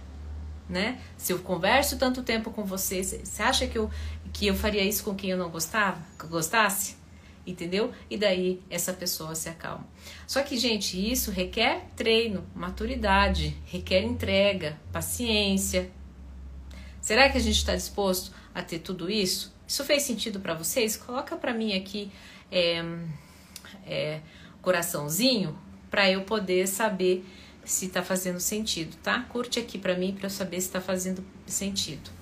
né? 0.70 0.98
Se 1.18 1.34
eu 1.34 1.40
converso 1.40 1.98
tanto 1.98 2.24
tempo 2.24 2.52
com 2.52 2.64
você, 2.64 3.04
você 3.04 3.44
acha 3.44 3.68
que 3.68 3.78
eu, 3.78 3.90
que 4.32 4.48
eu 4.48 4.56
faria 4.56 4.82
isso 4.82 5.04
com 5.04 5.14
quem 5.14 5.32
eu 5.32 5.38
não 5.38 5.50
gostava, 5.50 6.00
que 6.18 6.24
eu 6.24 6.30
gostasse? 6.30 7.04
Entendeu? 7.46 7.92
E 8.10 8.18
daí 8.18 8.62
essa 8.70 8.94
pessoa 8.94 9.36
se 9.36 9.50
acalma. 9.50 9.88
Só 10.28 10.42
que, 10.42 10.58
gente, 10.58 10.98
isso 11.12 11.32
requer 11.32 11.88
treino, 11.96 12.46
maturidade, 12.56 13.56
requer 13.66 14.04
entrega, 14.04 14.80
paciência. 14.92 15.90
Será 17.02 17.30
que 17.30 17.38
a 17.38 17.42
gente 17.42 17.58
está 17.58 17.76
disposto 17.76 18.32
a 18.54 18.62
ter 18.62 18.80
tudo 18.80 19.10
isso? 19.10 19.54
Isso 19.68 19.84
fez 19.84 20.04
sentido 20.04 20.40
para 20.40 20.54
vocês? 20.54 20.98
Coloca 20.98 21.36
para 21.36 21.54
mim 21.54 21.74
aqui 21.74 22.12
é, 22.52 22.84
é, 23.86 24.22
coraçãozinho 24.62 25.58
para 25.90 26.10
eu 26.10 26.22
poder 26.24 26.68
saber 26.68 27.26
se 27.64 27.88
está 27.88 28.04
fazendo 28.04 28.40
sentido, 28.40 28.96
tá? 28.98 29.22
Curte 29.30 29.60
aqui 29.60 29.78
para 29.78 29.96
mim 29.96 30.14
para 30.14 30.28
eu 30.28 30.30
saber 30.30 30.62
se 30.62 30.68
está 30.68 30.80
fazendo 30.80 31.24
sentido. 31.48 32.15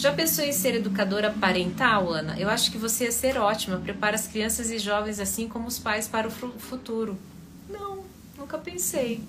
Já 0.00 0.10
pensou 0.14 0.42
em 0.42 0.52
ser 0.52 0.76
educadora 0.76 1.30
parental, 1.30 2.08
Ana? 2.08 2.34
Eu 2.40 2.48
acho 2.48 2.72
que 2.72 2.78
você 2.78 3.04
ia 3.04 3.12
ser 3.12 3.36
ótima. 3.36 3.76
Prepara 3.76 4.14
as 4.14 4.26
crianças 4.26 4.70
e 4.70 4.78
jovens 4.78 5.20
assim 5.20 5.46
como 5.46 5.68
os 5.68 5.78
pais 5.78 6.08
para 6.08 6.26
o 6.26 6.30
futuro. 6.30 7.18
Não, 7.68 8.02
nunca 8.34 8.56
pensei. 8.56 9.20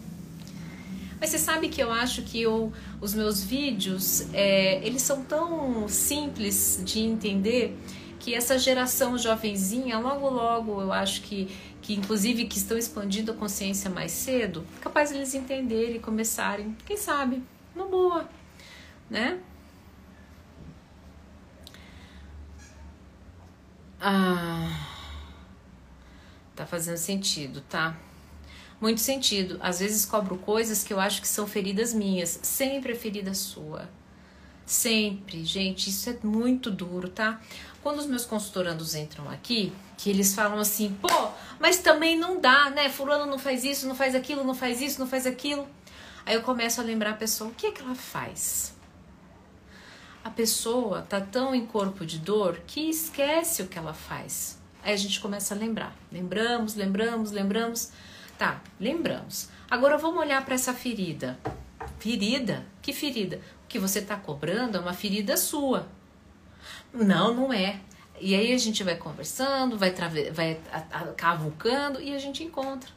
Mas 1.19 1.29
você 1.29 1.39
sabe 1.39 1.67
que 1.67 1.83
eu 1.83 1.91
acho 1.91 2.21
que 2.21 2.41
eu, 2.41 2.71
os 3.01 3.13
meus 3.13 3.43
vídeos, 3.43 4.33
é, 4.33 4.79
eles 4.81 5.01
são 5.01 5.25
tão 5.25 5.89
simples 5.89 6.81
de 6.85 7.01
entender 7.01 7.77
que 8.17 8.33
essa 8.33 8.57
geração 8.57 9.17
jovenzinha, 9.17 9.99
logo 9.99 10.29
logo, 10.29 10.79
eu 10.79 10.93
acho 10.93 11.21
que, 11.23 11.53
que 11.81 11.95
inclusive 11.95 12.45
que 12.45 12.57
estão 12.57 12.77
expandindo 12.77 13.33
a 13.33 13.35
consciência 13.35 13.89
mais 13.89 14.13
cedo, 14.13 14.65
capaz 14.79 15.11
eles 15.11 15.33
entenderem 15.33 15.97
e 15.97 15.99
começarem, 15.99 16.77
quem 16.85 16.95
sabe, 16.95 17.43
uma 17.75 17.87
boa, 17.87 18.29
né? 19.09 19.37
Ah, 24.03 24.67
tá 26.55 26.65
fazendo 26.65 26.97
sentido, 26.97 27.61
tá? 27.61 27.95
Muito 28.81 28.99
sentido. 28.99 29.59
Às 29.61 29.79
vezes 29.79 30.05
cobro 30.05 30.37
coisas 30.37 30.83
que 30.83 30.91
eu 30.91 30.99
acho 30.99 31.21
que 31.21 31.27
são 31.27 31.45
feridas 31.45 31.93
minhas. 31.93 32.39
Sempre 32.41 32.93
é 32.93 32.95
ferida 32.95 33.31
sua. 33.35 33.87
Sempre, 34.65 35.45
gente, 35.45 35.91
isso 35.91 36.09
é 36.09 36.17
muito 36.23 36.71
duro, 36.71 37.09
tá? 37.09 37.39
Quando 37.83 37.99
os 37.99 38.07
meus 38.07 38.25
consultorandos 38.25 38.95
entram 38.95 39.29
aqui, 39.29 39.71
que 39.97 40.09
eles 40.09 40.33
falam 40.33 40.57
assim, 40.57 40.97
pô, 40.99 41.29
mas 41.59 41.77
também 41.77 42.17
não 42.17 42.41
dá, 42.41 42.71
né? 42.71 42.89
Fulano 42.89 43.29
não 43.29 43.37
faz 43.37 43.63
isso, 43.63 43.87
não 43.87 43.93
faz 43.95 44.15
aquilo, 44.15 44.43
não 44.43 44.55
faz 44.55 44.81
isso, 44.81 44.99
não 44.99 45.07
faz 45.07 45.27
aquilo. 45.27 45.67
Aí 46.25 46.33
eu 46.33 46.41
começo 46.41 46.81
a 46.81 46.83
lembrar 46.83 47.11
a 47.11 47.15
pessoa, 47.15 47.51
o 47.51 47.53
que 47.53 47.67
é 47.67 47.71
que 47.71 47.81
ela 47.81 47.93
faz? 47.93 48.73
A 50.23 50.29
pessoa 50.29 51.01
tá 51.01 51.19
tão 51.19 51.53
em 51.55 51.65
corpo 51.65 52.05
de 52.05 52.19
dor 52.19 52.61
que 52.67 52.89
esquece 52.89 53.61
o 53.61 53.67
que 53.67 53.77
ela 53.77 53.93
faz. 53.93 54.59
Aí 54.83 54.93
a 54.93 54.97
gente 54.97 55.19
começa 55.19 55.53
a 55.53 55.57
lembrar. 55.57 55.95
Lembramos, 56.11 56.75
lembramos, 56.75 57.31
lembramos. 57.31 57.91
Tá, 58.37 58.61
lembramos. 58.79 59.49
Agora 59.69 59.97
vamos 59.97 60.19
olhar 60.19 60.43
para 60.43 60.55
essa 60.55 60.73
ferida. 60.73 61.39
Ferida? 61.99 62.65
Que 62.81 62.93
ferida? 62.93 63.39
O 63.63 63.67
que 63.67 63.79
você 63.79 63.99
está 63.99 64.15
cobrando 64.15 64.77
é 64.77 64.81
uma 64.81 64.93
ferida 64.93 65.37
sua. 65.37 65.87
Não, 66.93 67.33
não 67.33 67.53
é. 67.53 67.79
E 68.19 68.35
aí 68.35 68.53
a 68.53 68.57
gente 68.57 68.83
vai 68.83 68.95
conversando, 68.95 69.77
vai, 69.77 69.91
vai 70.31 70.59
cavucando 71.17 71.99
e 71.99 72.13
a 72.13 72.19
gente 72.19 72.43
encontra. 72.43 72.89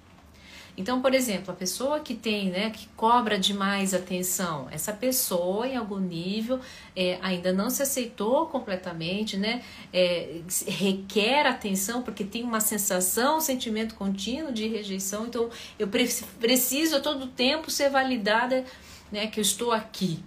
Então, 0.77 1.01
por 1.01 1.15
exemplo, 1.15 1.53
a 1.53 1.57
pessoa 1.57 2.01
que 2.01 2.15
tem, 2.15 2.51
né, 2.51 2.71
que 2.71 2.89
cobra 2.97 3.39
demais 3.39 3.95
atenção, 3.95 4.67
essa 4.73 4.93
pessoa 4.93 5.69
em 5.69 5.77
algum 5.77 6.01
nível 6.01 6.59
é, 6.97 7.17
ainda 7.23 7.53
não 7.53 7.71
se 7.71 7.81
aceitou 7.81 8.47
completamente, 8.47 9.37
né, 9.37 9.63
é, 9.93 10.41
requer 10.67 11.47
atenção 11.47 12.03
porque 12.03 12.25
tem 12.25 12.43
uma 12.43 12.59
sensação, 12.59 13.39
um 13.39 13.41
sentimento 13.41 13.95
contínuo 13.95 14.53
de 14.53 14.67
rejeição. 14.67 15.27
Então, 15.27 15.49
eu 15.79 15.87
pre 15.87 16.09
preciso 16.41 16.97
a 16.97 17.01
todo 17.01 17.29
tempo 17.29 17.71
ser 17.71 17.89
validada, 17.89 18.65
né, 19.13 19.29
que 19.29 19.39
eu 19.39 19.43
estou 19.43 19.71
aqui. 19.71 20.19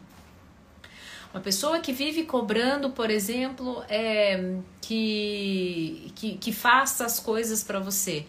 Uma 1.33 1.41
pessoa 1.41 1.79
que 1.79 1.91
vive 1.91 2.23
cobrando, 2.23 2.91
por 2.91 3.11
exemplo, 3.11 3.83
é, 3.89 4.55
que, 4.79 6.09
que, 6.15 6.37
que 6.37 6.53
faça 6.53 7.05
as 7.05 7.19
coisas 7.19 7.65
para 7.65 7.79
você 7.79 8.25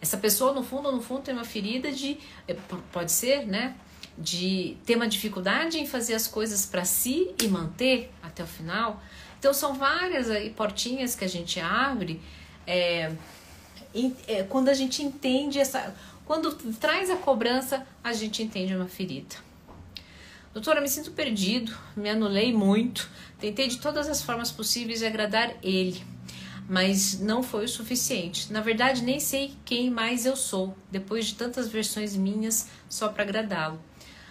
essa 0.00 0.16
pessoa, 0.16 0.52
no 0.52 0.62
fundo, 0.62 0.90
no 0.90 1.02
fundo, 1.02 1.22
tem 1.22 1.34
uma 1.34 1.44
ferida 1.44 1.92
de. 1.92 2.18
É, 2.48 2.54
pode 2.90 3.12
ser, 3.12 3.46
né? 3.46 3.74
De 4.16 4.76
ter 4.86 4.96
uma 4.96 5.06
dificuldade 5.06 5.78
em 5.78 5.86
fazer 5.86 6.14
as 6.14 6.26
coisas 6.26 6.64
para 6.64 6.84
si 6.84 7.34
e 7.42 7.48
manter 7.48 8.10
até 8.22 8.42
o 8.42 8.46
final. 8.46 9.02
Então, 9.38 9.52
são 9.52 9.74
várias 9.74 10.30
aí 10.30 10.50
portinhas 10.50 11.14
que 11.14 11.24
a 11.24 11.28
gente 11.28 11.60
abre 11.60 12.20
é, 12.66 13.12
é, 14.26 14.42
quando 14.44 14.68
a 14.68 14.74
gente 14.74 15.02
entende 15.02 15.58
essa. 15.58 15.94
Quando 16.24 16.52
traz 16.74 17.10
a 17.10 17.16
cobrança, 17.16 17.86
a 18.02 18.12
gente 18.12 18.42
entende 18.42 18.74
uma 18.74 18.86
ferida. 18.86 19.36
Doutora, 20.54 20.80
me 20.80 20.88
sinto 20.88 21.10
perdido, 21.12 21.76
me 21.96 22.08
anulei 22.08 22.52
muito, 22.52 23.08
tentei 23.38 23.68
de 23.68 23.78
todas 23.78 24.08
as 24.08 24.22
formas 24.22 24.50
possíveis 24.50 25.02
agradar 25.02 25.54
ele 25.62 26.04
mas 26.70 27.18
não 27.18 27.42
foi 27.42 27.64
o 27.64 27.68
suficiente. 27.68 28.52
Na 28.52 28.60
verdade, 28.60 29.02
nem 29.02 29.18
sei 29.18 29.54
quem 29.64 29.90
mais 29.90 30.24
eu 30.24 30.36
sou, 30.36 30.76
depois 30.88 31.26
de 31.26 31.34
tantas 31.34 31.66
versões 31.66 32.14
minhas 32.14 32.68
só 32.88 33.08
para 33.08 33.24
agradá-lo. 33.24 33.82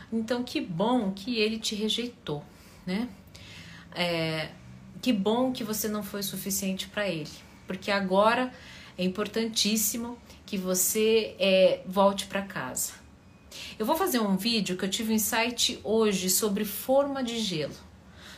Então, 0.10 0.42
que 0.42 0.62
bom 0.62 1.12
que 1.12 1.38
ele 1.38 1.60
te 1.60 1.76
rejeitou, 1.76 2.42
né? 2.86 3.10
É, 3.94 4.52
que 5.02 5.12
bom 5.12 5.52
que 5.52 5.66
você 5.66 5.90
não 5.90 6.02
foi 6.02 6.22
o 6.22 6.24
suficiente 6.24 6.88
para 6.88 7.10
ele, 7.10 7.30
porque 7.68 7.92
agora 7.92 8.54
é 8.98 9.04
importantíssimo 9.04 10.18
que 10.46 10.58
você 10.58 11.36
é, 11.40 11.82
volte 11.86 12.26
para 12.26 12.44
casa. 12.44 12.94
Eu 13.78 13.86
vou 13.86 13.98
fazer 13.98 14.22
um 14.22 14.38
vídeo 14.38 14.78
que 14.78 14.86
eu 14.86 14.90
tive 14.90 15.12
um 15.12 15.16
insight 15.16 15.78
hoje 15.84 16.30
sobre 16.30 16.64
forma 16.64 17.22
de 17.22 17.38
gelo, 17.38 17.76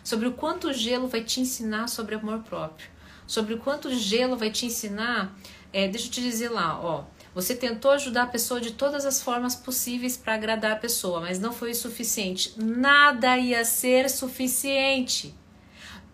sobre 0.03 0.27
o 0.27 0.31
quanto 0.31 0.69
o 0.69 0.73
gelo 0.73 1.07
vai 1.07 1.23
te 1.23 1.39
ensinar 1.39 1.87
sobre 1.87 2.15
amor 2.15 2.39
próprio 2.39 2.89
sobre 3.31 3.53
o 3.53 3.59
quanto 3.59 3.89
gelo 3.95 4.35
vai 4.35 4.51
te 4.51 4.65
ensinar. 4.65 5.33
É, 5.71 5.87
deixa 5.87 6.07
eu 6.07 6.11
te 6.11 6.21
dizer 6.21 6.49
lá, 6.49 6.77
ó. 6.83 7.05
Você 7.33 7.55
tentou 7.55 7.91
ajudar 7.91 8.23
a 8.23 8.27
pessoa 8.27 8.59
de 8.59 8.71
todas 8.71 9.05
as 9.05 9.21
formas 9.23 9.55
possíveis 9.55 10.17
para 10.17 10.33
agradar 10.33 10.73
a 10.73 10.75
pessoa, 10.75 11.21
mas 11.21 11.39
não 11.39 11.53
foi 11.53 11.71
o 11.71 11.75
suficiente. 11.75 12.53
Nada 12.57 13.37
ia 13.37 13.63
ser 13.63 14.09
suficiente. 14.09 15.33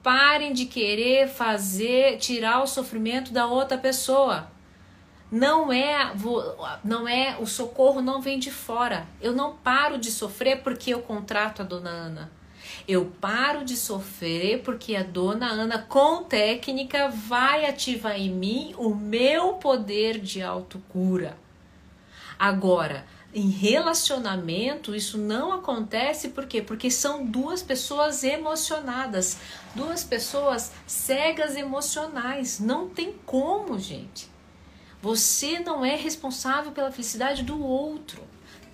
Parem 0.03 0.53
de 0.53 0.67
querer 0.67 1.27
fazer, 1.27 2.19
tirar 2.19 2.61
o 2.61 2.67
sofrimento 2.67 3.33
da 3.33 3.47
outra 3.47 3.79
pessoa. 3.79 4.51
Não 5.31 5.73
é, 5.73 6.13
não 6.83 7.07
é, 7.07 7.35
o 7.39 7.47
socorro 7.47 7.99
não 7.99 8.21
vem 8.21 8.37
de 8.37 8.51
fora. 8.51 9.07
Eu 9.19 9.33
não 9.33 9.55
paro 9.55 9.97
de 9.97 10.11
sofrer 10.11 10.61
porque 10.61 10.93
eu 10.93 11.01
contrato 11.01 11.63
a 11.63 11.65
dona 11.65 11.89
Ana. 11.89 12.36
Eu 12.87 13.11
paro 13.19 13.65
de 13.65 13.75
sofrer 13.75 14.61
porque 14.63 14.95
a 14.95 15.03
dona 15.03 15.47
Ana, 15.47 15.79
com 15.79 16.23
técnica, 16.23 17.09
vai 17.09 17.65
ativar 17.65 18.17
em 18.17 18.29
mim 18.29 18.73
o 18.77 18.95
meu 18.95 19.55
poder 19.55 20.17
de 20.19 20.41
autocura. 20.41 21.37
Agora, 22.39 23.05
em 23.33 23.49
relacionamento, 23.49 24.95
isso 24.95 25.17
não 25.17 25.51
acontece 25.51 26.29
por 26.29 26.45
quê? 26.45 26.61
Porque 26.61 26.89
são 26.89 27.25
duas 27.25 27.61
pessoas 27.61 28.23
emocionadas, 28.23 29.37
duas 29.75 30.03
pessoas 30.03 30.71
cegas 30.85 31.55
emocionais. 31.55 32.59
Não 32.59 32.87
tem 32.87 33.13
como, 33.25 33.77
gente. 33.77 34.29
Você 35.01 35.59
não 35.59 35.83
é 35.83 35.95
responsável 35.95 36.71
pela 36.71 36.91
felicidade 36.91 37.43
do 37.43 37.61
outro. 37.61 38.26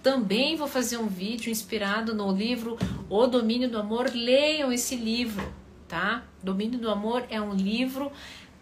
Também 0.03 0.57
vou 0.57 0.67
fazer 0.67 0.97
um 0.97 1.07
vídeo 1.07 1.49
inspirado 1.49 2.13
no 2.13 2.29
livro 2.29 2.77
O 3.09 3.25
Domínio 3.25 3.69
do 3.69 3.79
Amor. 3.79 4.11
Leiam 4.13 4.69
esse 4.71 4.97
livro, 4.97 5.51
tá? 5.87 6.23
Domínio 6.43 6.77
do 6.77 6.89
Amor 6.91 7.25
é 7.29 7.39
um 7.39 7.53
livro 7.53 8.11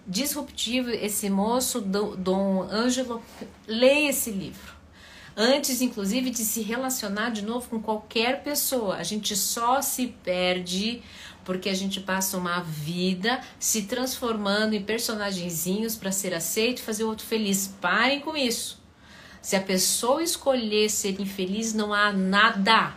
disruptivo. 0.05 0.91
Esse 0.91 1.31
moço, 1.31 1.81
Dom 1.81 2.61
Ângelo, 2.69 3.23
leia 3.67 4.11
esse 4.11 4.29
livro 4.29 4.79
antes 5.35 5.81
inclusive 5.81 6.29
de 6.29 6.43
se 6.43 6.61
relacionar 6.61 7.29
de 7.29 7.41
novo 7.41 7.69
com 7.69 7.81
qualquer 7.81 8.43
pessoa. 8.43 8.97
A 8.97 9.03
gente 9.03 9.35
só 9.35 9.81
se 9.81 10.07
perde 10.23 11.01
porque 11.43 11.69
a 11.69 11.73
gente 11.73 11.99
passa 11.99 12.37
uma 12.37 12.61
vida 12.61 13.41
se 13.59 13.83
transformando 13.83 14.73
em 14.73 14.83
personagenzinhos 14.83 15.95
para 15.95 16.11
ser 16.11 16.33
aceito 16.33 16.79
e 16.79 16.83
fazer 16.83 17.03
o 17.03 17.07
outro 17.07 17.25
feliz. 17.25 17.73
Parem 17.79 18.19
com 18.19 18.35
isso. 18.35 18.80
Se 19.41 19.55
a 19.55 19.61
pessoa 19.61 20.21
escolher 20.21 20.89
ser 20.89 21.19
infeliz, 21.19 21.73
não 21.73 21.93
há 21.93 22.13
nada. 22.13 22.93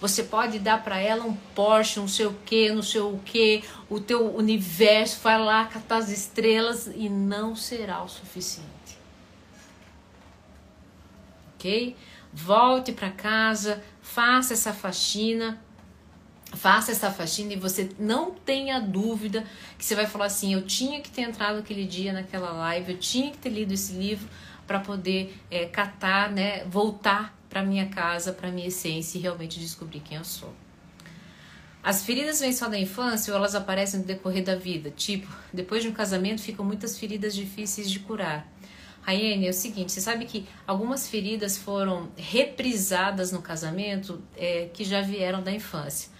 Você 0.00 0.22
pode 0.22 0.58
dar 0.58 0.82
para 0.82 0.98
ela 0.98 1.24
um 1.24 1.34
Porsche, 1.54 2.00
não 2.00 2.08
sei 2.08 2.26
o 2.26 2.34
que, 2.46 2.70
não 2.70 2.82
sei 2.82 3.00
o 3.00 3.18
que, 3.24 3.62
o 3.88 4.00
teu 4.00 4.34
universo, 4.34 5.20
vai 5.22 5.38
lá 5.38 5.66
catar 5.66 5.98
as 5.98 6.08
estrelas 6.08 6.86
e 6.94 7.08
não 7.08 7.54
será 7.54 8.02
o 8.02 8.08
suficiente 8.08 8.70
ok? 11.60 11.94
Volte 12.32 12.92
para 12.92 13.10
casa, 13.10 13.82
faça 14.00 14.54
essa 14.54 14.72
faxina, 14.72 15.62
faça 16.54 16.90
essa 16.90 17.10
faxina 17.10 17.52
e 17.52 17.56
você 17.56 17.90
não 17.98 18.30
tenha 18.30 18.80
dúvida 18.80 19.44
que 19.76 19.84
você 19.84 19.94
vai 19.94 20.06
falar 20.06 20.26
assim: 20.26 20.54
eu 20.54 20.62
tinha 20.62 21.00
que 21.00 21.10
ter 21.10 21.22
entrado 21.22 21.58
aquele 21.58 21.84
dia 21.84 22.12
naquela 22.12 22.50
live, 22.52 22.92
eu 22.92 22.98
tinha 22.98 23.30
que 23.30 23.38
ter 23.38 23.50
lido 23.50 23.74
esse 23.74 23.92
livro 23.92 24.26
para 24.70 24.78
poder 24.78 25.34
é, 25.50 25.64
catar, 25.64 26.30
né, 26.30 26.62
voltar 26.64 27.36
para 27.48 27.60
minha 27.60 27.86
casa, 27.86 28.32
para 28.32 28.52
minha 28.52 28.68
essência 28.68 29.18
e 29.18 29.20
realmente 29.20 29.58
descobrir 29.58 29.98
quem 29.98 30.16
eu 30.16 30.22
sou. 30.22 30.54
As 31.82 32.04
feridas 32.04 32.38
vêm 32.38 32.52
só 32.52 32.68
da 32.68 32.78
infância 32.78 33.32
ou 33.32 33.36
elas 33.36 33.56
aparecem 33.56 33.98
no 33.98 34.06
decorrer 34.06 34.44
da 34.44 34.54
vida? 34.54 34.88
Tipo, 34.92 35.26
depois 35.52 35.82
de 35.82 35.88
um 35.88 35.92
casamento 35.92 36.40
ficam 36.40 36.64
muitas 36.64 36.96
feridas 36.96 37.34
difíceis 37.34 37.90
de 37.90 37.98
curar. 37.98 38.46
Raiane, 39.02 39.48
é 39.48 39.50
o 39.50 39.52
seguinte, 39.52 39.90
você 39.90 40.00
sabe 40.00 40.24
que 40.24 40.46
algumas 40.64 41.08
feridas 41.08 41.58
foram 41.58 42.08
reprisadas 42.16 43.32
no 43.32 43.42
casamento 43.42 44.22
é, 44.36 44.70
que 44.72 44.84
já 44.84 45.00
vieram 45.00 45.42
da 45.42 45.50
infância. 45.50 46.10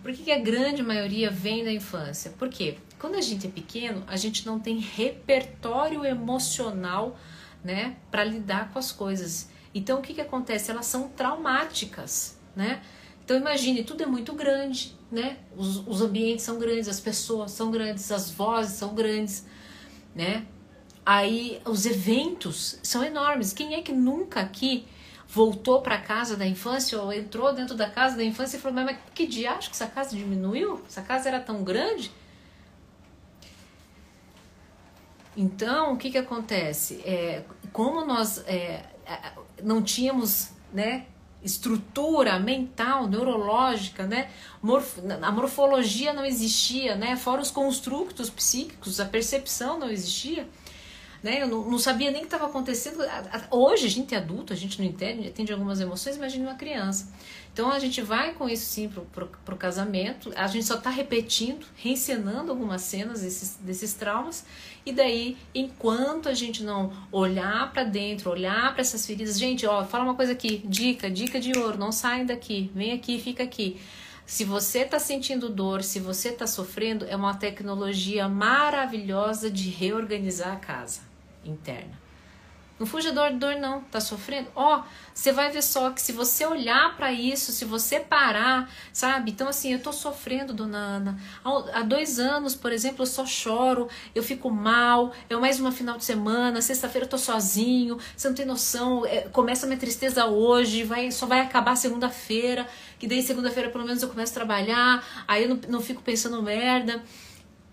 Por 0.00 0.12
que, 0.12 0.22
que 0.22 0.30
a 0.30 0.38
grande 0.38 0.80
maioria 0.80 1.28
vem 1.28 1.64
da 1.64 1.72
infância? 1.72 2.32
Porque 2.38 2.76
quando 3.00 3.16
a 3.16 3.20
gente 3.20 3.48
é 3.48 3.50
pequeno, 3.50 4.04
a 4.06 4.16
gente 4.16 4.46
não 4.46 4.60
tem 4.60 4.78
repertório 4.78 6.04
emocional 6.04 7.18
né, 7.66 7.96
para 8.12 8.22
lidar 8.22 8.72
com 8.72 8.78
as 8.78 8.92
coisas. 8.92 9.50
Então 9.74 9.98
o 9.98 10.02
que, 10.02 10.14
que 10.14 10.20
acontece? 10.20 10.70
Elas 10.70 10.86
são 10.86 11.08
traumáticas, 11.08 12.38
né? 12.54 12.80
Então 13.24 13.36
imagine, 13.36 13.82
tudo 13.82 14.04
é 14.04 14.06
muito 14.06 14.32
grande, 14.34 14.96
né? 15.10 15.38
Os, 15.56 15.84
os 15.84 16.00
ambientes 16.00 16.44
são 16.44 16.60
grandes, 16.60 16.88
as 16.88 17.00
pessoas 17.00 17.50
são 17.50 17.72
grandes, 17.72 18.12
as 18.12 18.30
vozes 18.30 18.74
são 18.78 18.94
grandes, 18.94 19.44
né? 20.14 20.46
Aí 21.04 21.60
os 21.64 21.86
eventos 21.86 22.78
são 22.84 23.02
enormes. 23.04 23.52
Quem 23.52 23.74
é 23.74 23.82
que 23.82 23.92
nunca 23.92 24.40
aqui 24.40 24.86
voltou 25.26 25.82
para 25.82 25.98
casa 25.98 26.36
da 26.36 26.46
infância 26.46 27.00
ou 27.02 27.12
entrou 27.12 27.52
dentro 27.52 27.74
da 27.74 27.90
casa 27.90 28.16
da 28.16 28.22
infância 28.22 28.58
e 28.58 28.60
falou: 28.60 28.84
Mas 28.84 28.96
que 29.12 29.26
dia 29.26 29.52
acho 29.52 29.70
que 29.70 29.74
essa 29.74 29.88
casa 29.88 30.16
diminuiu? 30.16 30.80
Essa 30.86 31.02
casa 31.02 31.28
era 31.28 31.40
tão 31.40 31.64
grande? 31.64 32.12
Então, 35.36 35.92
o 35.92 35.96
que, 35.98 36.10
que 36.10 36.16
acontece? 36.16 37.02
É, 37.04 37.42
como 37.76 38.06
nós 38.06 38.38
é, 38.46 38.84
não 39.62 39.82
tínhamos 39.82 40.48
né, 40.72 41.04
estrutura 41.42 42.38
mental, 42.38 43.06
neurológica, 43.06 44.06
né? 44.06 44.30
Morf 44.62 44.98
a 45.20 45.30
morfologia 45.30 46.14
não 46.14 46.24
existia, 46.24 46.96
né? 46.96 47.16
Fora 47.16 47.42
os 47.42 47.50
construtos 47.50 48.30
psíquicos, 48.30 48.98
a 48.98 49.04
percepção 49.04 49.78
não 49.78 49.90
existia 49.90 50.48
né? 51.26 51.42
Eu 51.42 51.48
não, 51.48 51.68
não 51.68 51.78
sabia 51.78 52.12
nem 52.12 52.18
o 52.18 52.20
que 52.20 52.28
estava 52.28 52.46
acontecendo. 52.46 53.00
Hoje 53.50 53.86
a 53.86 53.90
gente 53.90 54.14
é 54.14 54.18
adulto, 54.18 54.52
a 54.52 54.56
gente 54.56 54.78
não 54.78 54.86
entende, 54.86 55.26
entende 55.26 55.52
algumas 55.52 55.80
emoções, 55.80 56.14
imagine 56.14 56.46
uma 56.46 56.54
criança. 56.54 57.12
Então 57.52 57.72
a 57.72 57.80
gente 57.80 58.00
vai 58.00 58.32
com 58.34 58.48
isso 58.48 58.66
sim 58.66 58.88
pro, 58.88 59.28
pro 59.44 59.56
casamento, 59.56 60.32
a 60.36 60.46
gente 60.46 60.64
só 60.64 60.76
está 60.76 60.88
repetindo, 60.88 61.66
reencenando 61.74 62.52
algumas 62.52 62.82
cenas 62.82 63.22
desses, 63.22 63.56
desses 63.56 63.94
traumas, 63.94 64.44
e 64.84 64.92
daí, 64.92 65.36
enquanto 65.54 66.28
a 66.28 66.34
gente 66.34 66.62
não 66.62 66.92
olhar 67.10 67.72
para 67.72 67.82
dentro, 67.82 68.30
olhar 68.30 68.72
para 68.72 68.82
essas 68.82 69.04
feridas, 69.04 69.38
gente, 69.38 69.66
ó, 69.66 69.84
fala 69.84 70.04
uma 70.04 70.14
coisa 70.14 70.32
aqui, 70.32 70.62
dica, 70.64 71.10
dica 71.10 71.40
de 71.40 71.58
ouro, 71.58 71.76
não 71.76 71.90
saem 71.90 72.24
daqui, 72.24 72.70
vem 72.74 72.92
aqui, 72.92 73.18
fica 73.18 73.42
aqui. 73.42 73.80
Se 74.24 74.44
você 74.44 74.80
está 74.80 74.98
sentindo 74.98 75.48
dor, 75.48 75.82
se 75.82 75.98
você 75.98 76.28
está 76.28 76.46
sofrendo, 76.46 77.04
é 77.06 77.16
uma 77.16 77.34
tecnologia 77.34 78.28
maravilhosa 78.28 79.50
de 79.50 79.70
reorganizar 79.70 80.52
a 80.52 80.56
casa 80.56 81.05
interna. 81.48 82.06
Não 82.78 82.86
fuja 82.86 83.10
dor, 83.10 83.32
dor 83.32 83.56
não, 83.56 83.80
tá 83.80 84.00
sofrendo? 84.00 84.50
Ó, 84.54 84.78
oh, 84.78 84.82
você 85.14 85.32
vai 85.32 85.50
ver 85.50 85.62
só 85.62 85.90
que 85.90 86.00
se 86.00 86.12
você 86.12 86.44
olhar 86.44 86.94
para 86.94 87.10
isso, 87.10 87.50
se 87.50 87.64
você 87.64 88.00
parar, 88.00 88.70
sabe? 88.92 89.30
Então, 89.30 89.48
assim, 89.48 89.72
eu 89.72 89.78
tô 89.80 89.92
sofrendo, 89.92 90.52
dona 90.52 90.76
Ana. 90.76 91.18
Há 91.72 91.80
dois 91.80 92.18
anos, 92.18 92.54
por 92.54 92.70
exemplo, 92.70 93.02
eu 93.02 93.06
só 93.06 93.24
choro, 93.24 93.88
eu 94.14 94.22
fico 94.22 94.50
mal, 94.50 95.10
eu 95.30 95.40
mais 95.40 95.58
uma 95.58 95.72
final 95.72 95.96
de 95.96 96.04
semana, 96.04 96.60
sexta-feira 96.60 97.06
eu 97.06 97.10
tô 97.10 97.16
sozinho, 97.16 97.98
você 98.14 98.28
não 98.28 98.34
tem 98.34 98.44
noção, 98.44 99.06
é, 99.06 99.22
começa 99.22 99.66
minha 99.66 99.78
tristeza 99.78 100.26
hoje, 100.26 100.82
vai, 100.82 101.10
só 101.10 101.24
vai 101.24 101.40
acabar 101.40 101.76
segunda-feira, 101.76 102.68
que 102.98 103.06
daí 103.06 103.22
segunda-feira 103.22 103.70
pelo 103.70 103.86
menos 103.86 104.02
eu 104.02 104.08
começo 104.10 104.32
a 104.32 104.34
trabalhar, 104.34 105.02
aí 105.26 105.44
eu 105.44 105.48
não, 105.48 105.60
não 105.68 105.80
fico 105.80 106.02
pensando 106.02 106.42
merda. 106.42 107.02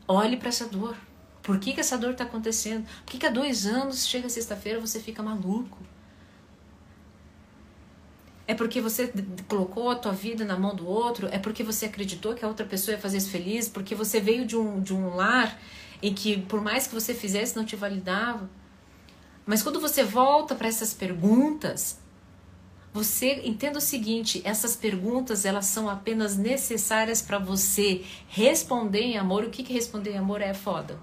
Olhe 0.08 0.38
para 0.38 0.48
essa 0.48 0.66
dor. 0.66 0.96
Por 1.44 1.60
que, 1.60 1.74
que 1.74 1.82
essa 1.82 1.98
dor 1.98 2.12
está 2.12 2.24
acontecendo? 2.24 2.86
Por 3.06 3.12
que, 3.12 3.18
que 3.18 3.26
há 3.26 3.30
dois 3.30 3.66
anos, 3.66 4.08
chega 4.08 4.30
sexta-feira, 4.30 4.80
você 4.80 4.98
fica 4.98 5.22
maluco? 5.22 5.78
É 8.48 8.54
porque 8.54 8.80
você 8.80 9.14
colocou 9.48 9.90
a 9.90 9.96
tua 9.96 10.14
vida 10.14 10.46
na 10.46 10.58
mão 10.58 10.74
do 10.74 10.88
outro? 10.88 11.28
É 11.32 11.38
porque 11.38 11.62
você 11.62 11.86
acreditou 11.86 12.34
que 12.34 12.46
a 12.46 12.48
outra 12.48 12.66
pessoa 12.66 12.96
ia 12.96 13.02
fazer 13.02 13.18
isso 13.18 13.30
feliz? 13.30 13.68
Porque 13.68 13.94
você 13.94 14.22
veio 14.22 14.46
de 14.46 14.56
um, 14.56 14.82
de 14.82 14.94
um 14.94 15.16
lar 15.16 15.60
em 16.02 16.14
que, 16.14 16.40
por 16.42 16.62
mais 16.62 16.88
que 16.88 16.94
você 16.94 17.14
fizesse, 17.14 17.56
não 17.56 17.66
te 17.66 17.76
validava? 17.76 18.50
Mas 19.46 19.62
quando 19.62 19.82
você 19.82 20.04
volta 20.04 20.56
para 20.56 20.68
essas 20.70 20.94
perguntas, 20.94 22.00
você 22.94 23.42
entenda 23.44 23.80
o 23.80 23.82
seguinte, 23.82 24.42
essas 24.46 24.78
perguntas 24.78 25.44
elas 25.44 25.66
são 25.66 25.90
apenas 25.90 26.38
necessárias 26.38 27.22
para 27.22 27.38
você 27.38 28.04
responder 28.30 29.02
em 29.02 29.18
amor. 29.18 29.44
O 29.44 29.50
que, 29.50 29.64
que 29.64 29.74
responder 29.74 30.12
em 30.12 30.18
amor 30.18 30.42
é 30.42 30.54
foda? 30.54 30.98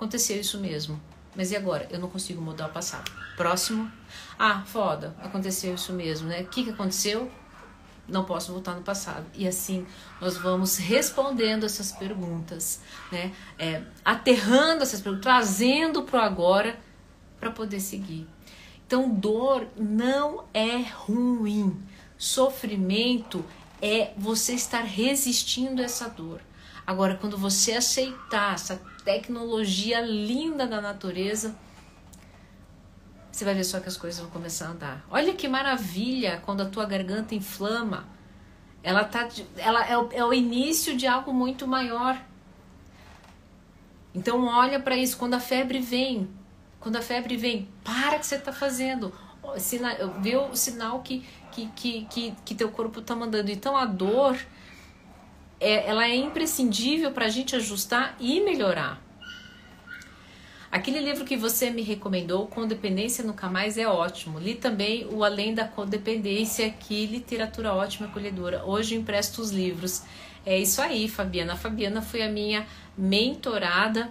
Aconteceu 0.00 0.40
isso 0.40 0.56
mesmo. 0.56 0.98
Mas 1.36 1.52
e 1.52 1.56
agora? 1.56 1.86
Eu 1.90 1.98
não 1.98 2.08
consigo 2.08 2.40
mudar 2.40 2.68
o 2.68 2.72
passado. 2.72 3.12
Próximo. 3.36 3.92
Ah, 4.38 4.62
foda. 4.64 5.14
Aconteceu 5.20 5.74
isso 5.74 5.92
mesmo, 5.92 6.26
né? 6.26 6.40
O 6.40 6.46
que, 6.46 6.64
que 6.64 6.70
aconteceu? 6.70 7.30
Não 8.08 8.24
posso 8.24 8.50
voltar 8.50 8.74
no 8.74 8.80
passado. 8.80 9.26
E 9.34 9.46
assim 9.46 9.86
nós 10.18 10.38
vamos 10.38 10.78
respondendo 10.78 11.66
essas 11.66 11.92
perguntas, 11.92 12.80
né? 13.12 13.30
É, 13.58 13.82
aterrando 14.02 14.84
essas 14.84 15.02
perguntas, 15.02 15.22
trazendo 15.22 16.04
para 16.04 16.22
o 16.22 16.24
agora 16.24 16.80
para 17.38 17.50
poder 17.50 17.80
seguir. 17.80 18.26
Então, 18.86 19.10
dor 19.10 19.68
não 19.76 20.46
é 20.54 20.78
ruim. 20.78 21.78
Sofrimento 22.16 23.44
é 23.82 24.14
você 24.16 24.54
estar 24.54 24.80
resistindo 24.80 25.82
a 25.82 25.84
essa 25.84 26.08
dor. 26.08 26.40
Agora, 26.90 27.14
quando 27.14 27.38
você 27.38 27.74
aceitar 27.74 28.54
essa 28.54 28.82
tecnologia 29.04 30.00
linda 30.00 30.66
da 30.66 30.80
natureza, 30.80 31.54
você 33.30 33.44
vai 33.44 33.54
ver 33.54 33.62
só 33.62 33.78
que 33.78 33.86
as 33.86 33.96
coisas 33.96 34.18
vão 34.20 34.28
começar 34.28 34.66
a 34.66 34.70
andar. 34.70 35.06
Olha 35.08 35.32
que 35.32 35.46
maravilha 35.46 36.42
quando 36.44 36.62
a 36.62 36.64
tua 36.64 36.84
garganta 36.84 37.32
inflama. 37.32 38.08
Ela, 38.82 39.04
tá, 39.04 39.28
ela 39.56 39.86
é, 39.86 39.96
o, 39.96 40.08
é 40.10 40.24
o 40.24 40.34
início 40.34 40.96
de 40.96 41.06
algo 41.06 41.32
muito 41.32 41.64
maior. 41.64 42.20
Então 44.12 44.46
olha 44.48 44.80
para 44.80 44.96
isso. 44.96 45.16
Quando 45.16 45.34
a 45.34 45.40
febre 45.40 45.78
vem, 45.78 46.28
quando 46.80 46.96
a 46.96 47.02
febre 47.02 47.36
vem, 47.36 47.68
para 47.84 48.18
que 48.18 48.26
você 48.26 48.34
está 48.34 48.52
fazendo. 48.52 49.14
Vê 50.20 50.36
o 50.36 50.56
sinal 50.56 51.02
que, 51.02 51.24
que, 51.52 51.68
que, 51.68 52.04
que, 52.06 52.34
que 52.44 52.52
teu 52.52 52.72
corpo 52.72 52.98
está 52.98 53.14
mandando. 53.14 53.48
Então 53.48 53.76
a 53.76 53.84
dor 53.84 54.36
é, 55.60 55.86
ela 55.86 56.08
é 56.08 56.16
imprescindível 56.16 57.12
para 57.12 57.26
a 57.26 57.28
gente 57.28 57.54
ajustar 57.54 58.16
e 58.18 58.40
melhorar. 58.40 59.00
Aquele 60.72 61.00
livro 61.00 61.24
que 61.24 61.36
você 61.36 61.68
me 61.68 61.82
recomendou, 61.82 62.46
Condependência 62.46 63.24
Nunca 63.24 63.48
Mais, 63.48 63.76
é 63.76 63.88
ótimo. 63.88 64.38
Li 64.38 64.54
também 64.54 65.04
o 65.10 65.24
Além 65.24 65.52
da 65.52 65.64
Codependência, 65.66 66.70
que 66.70 67.06
literatura 67.06 67.74
ótima 67.74 68.06
e 68.06 68.10
acolhedora. 68.10 68.64
Hoje 68.64 68.94
empresto 68.94 69.42
os 69.42 69.50
livros. 69.50 70.02
É 70.46 70.56
isso 70.56 70.80
aí, 70.80 71.08
Fabiana. 71.08 71.54
A 71.54 71.56
Fabiana 71.56 72.00
foi 72.00 72.22
a 72.22 72.28
minha 72.28 72.66
mentorada, 72.96 74.10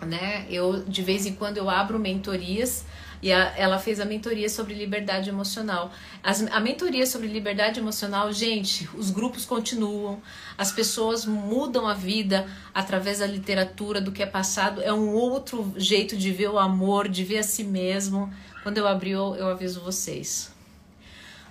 né? 0.00 0.46
Eu 0.48 0.82
de 0.84 1.02
vez 1.02 1.26
em 1.26 1.34
quando 1.34 1.58
eu 1.58 1.68
abro 1.68 1.98
mentorias 1.98 2.86
e 3.20 3.32
a, 3.32 3.52
ela 3.56 3.78
fez 3.78 3.98
a 4.00 4.04
mentoria 4.04 4.48
sobre 4.48 4.74
liberdade 4.74 5.28
emocional. 5.28 5.90
As, 6.22 6.42
a 6.42 6.60
mentoria 6.60 7.06
sobre 7.06 7.26
liberdade 7.26 7.80
emocional, 7.80 8.32
gente, 8.32 8.88
os 8.94 9.10
grupos 9.10 9.44
continuam, 9.44 10.22
as 10.56 10.70
pessoas 10.70 11.26
mudam 11.26 11.86
a 11.86 11.94
vida 11.94 12.46
através 12.72 13.18
da 13.18 13.26
literatura, 13.26 14.00
do 14.00 14.12
que 14.12 14.22
é 14.22 14.26
passado. 14.26 14.80
É 14.82 14.92
um 14.92 15.12
outro 15.12 15.72
jeito 15.76 16.16
de 16.16 16.30
ver 16.30 16.48
o 16.48 16.58
amor, 16.58 17.08
de 17.08 17.24
ver 17.24 17.38
a 17.38 17.42
si 17.42 17.64
mesmo. 17.64 18.32
Quando 18.62 18.78
eu 18.78 18.86
abrir, 18.86 19.12
eu, 19.12 19.34
eu 19.34 19.48
aviso 19.48 19.80
vocês. 19.80 20.52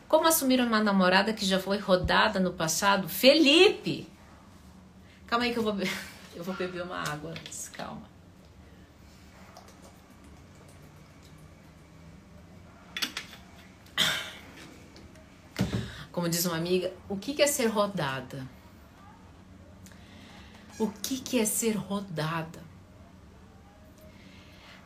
Como 0.07 0.25
assumir 0.25 0.61
uma 0.61 0.81
namorada 0.81 1.33
que 1.33 1.45
já 1.45 1.59
foi 1.59 1.77
rodada 1.77 2.39
no 2.39 2.53
passado? 2.53 3.09
Felipe! 3.09 4.07
Calma 5.25 5.43
aí 5.43 5.51
que 5.51 5.59
eu 5.59 5.63
vou, 5.63 5.75
eu 6.33 6.43
vou 6.43 6.55
beber 6.55 6.83
uma 6.83 7.01
água. 7.01 7.33
Calma. 7.73 8.06
Como 16.17 16.27
diz 16.27 16.47
uma 16.47 16.57
amiga, 16.57 16.91
o 17.07 17.15
que 17.15 17.39
é 17.43 17.45
ser 17.45 17.67
rodada? 17.67 18.49
O 20.79 20.87
que 20.87 21.37
é 21.37 21.45
ser 21.45 21.73
rodada? 21.73 22.59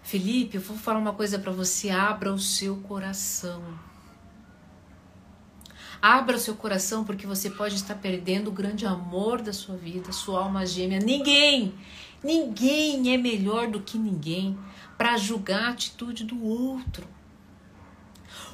Felipe, 0.03 0.57
eu 0.57 0.61
vou 0.61 0.75
falar 0.75 0.99
uma 0.99 1.13
coisa 1.13 1.39
para 1.39 1.53
você. 1.53 1.89
Abra 1.89 2.33
o 2.33 2.37
seu 2.37 2.75
coração. 2.81 3.63
Abra 6.01 6.35
o 6.35 6.39
seu 6.39 6.53
coração 6.53 7.05
porque 7.05 7.25
você 7.25 7.49
pode 7.49 7.75
estar 7.75 7.95
perdendo 7.95 8.49
o 8.49 8.51
grande 8.51 8.85
amor 8.85 9.41
da 9.41 9.53
sua 9.53 9.77
vida, 9.77 10.11
sua 10.11 10.41
alma 10.41 10.65
gêmea. 10.65 10.99
Ninguém, 10.99 11.73
ninguém 12.21 13.13
é 13.13 13.17
melhor 13.17 13.69
do 13.69 13.79
que 13.79 13.97
ninguém 13.97 14.59
para 14.97 15.15
julgar 15.15 15.63
a 15.63 15.69
atitude 15.69 16.25
do 16.25 16.43
outro 16.43 17.07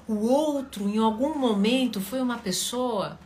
o 0.08 0.16
outro 0.26 0.88
em 0.88 0.98
algum 0.98 1.38
momento 1.38 2.00
foi 2.00 2.22
uma 2.22 2.38
pessoa 2.38 3.20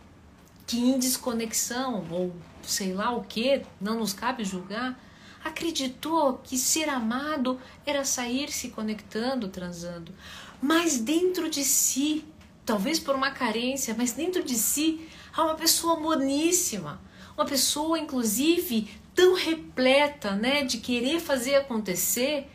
que 0.66 0.80
em 0.80 0.98
desconexão 0.98 2.06
ou 2.10 2.34
sei 2.64 2.94
lá 2.94 3.12
o 3.12 3.24
que, 3.24 3.62
não 3.80 4.00
nos 4.00 4.14
cabe 4.14 4.44
julgar, 4.44 5.00
acreditou 5.44 6.40
que 6.44 6.58
ser 6.58 6.90
amado 6.90 7.60
era 7.86 8.06
sair 8.06 8.52
se 8.52 8.70
conectando, 8.70 9.48
transando. 9.48 10.14
Mas 10.62 10.98
dentro 10.98 11.50
de 11.50 11.64
si, 11.64 12.26
talvez 12.66 13.00
por 13.00 13.16
uma 13.16 13.32
carência, 13.32 13.96
mas 13.98 14.14
dentro 14.14 14.44
de 14.44 14.56
si 14.56 15.08
há 15.34 15.44
uma 15.44 15.56
pessoa 15.56 15.96
boníssima, 15.98 17.02
uma 17.36 17.46
pessoa 17.46 18.00
inclusive 18.00 18.90
tão 19.14 19.36
repleta, 19.36 20.32
né, 20.36 20.64
de 20.64 20.78
querer 20.78 21.20
fazer 21.20 21.56
acontecer 21.56 22.48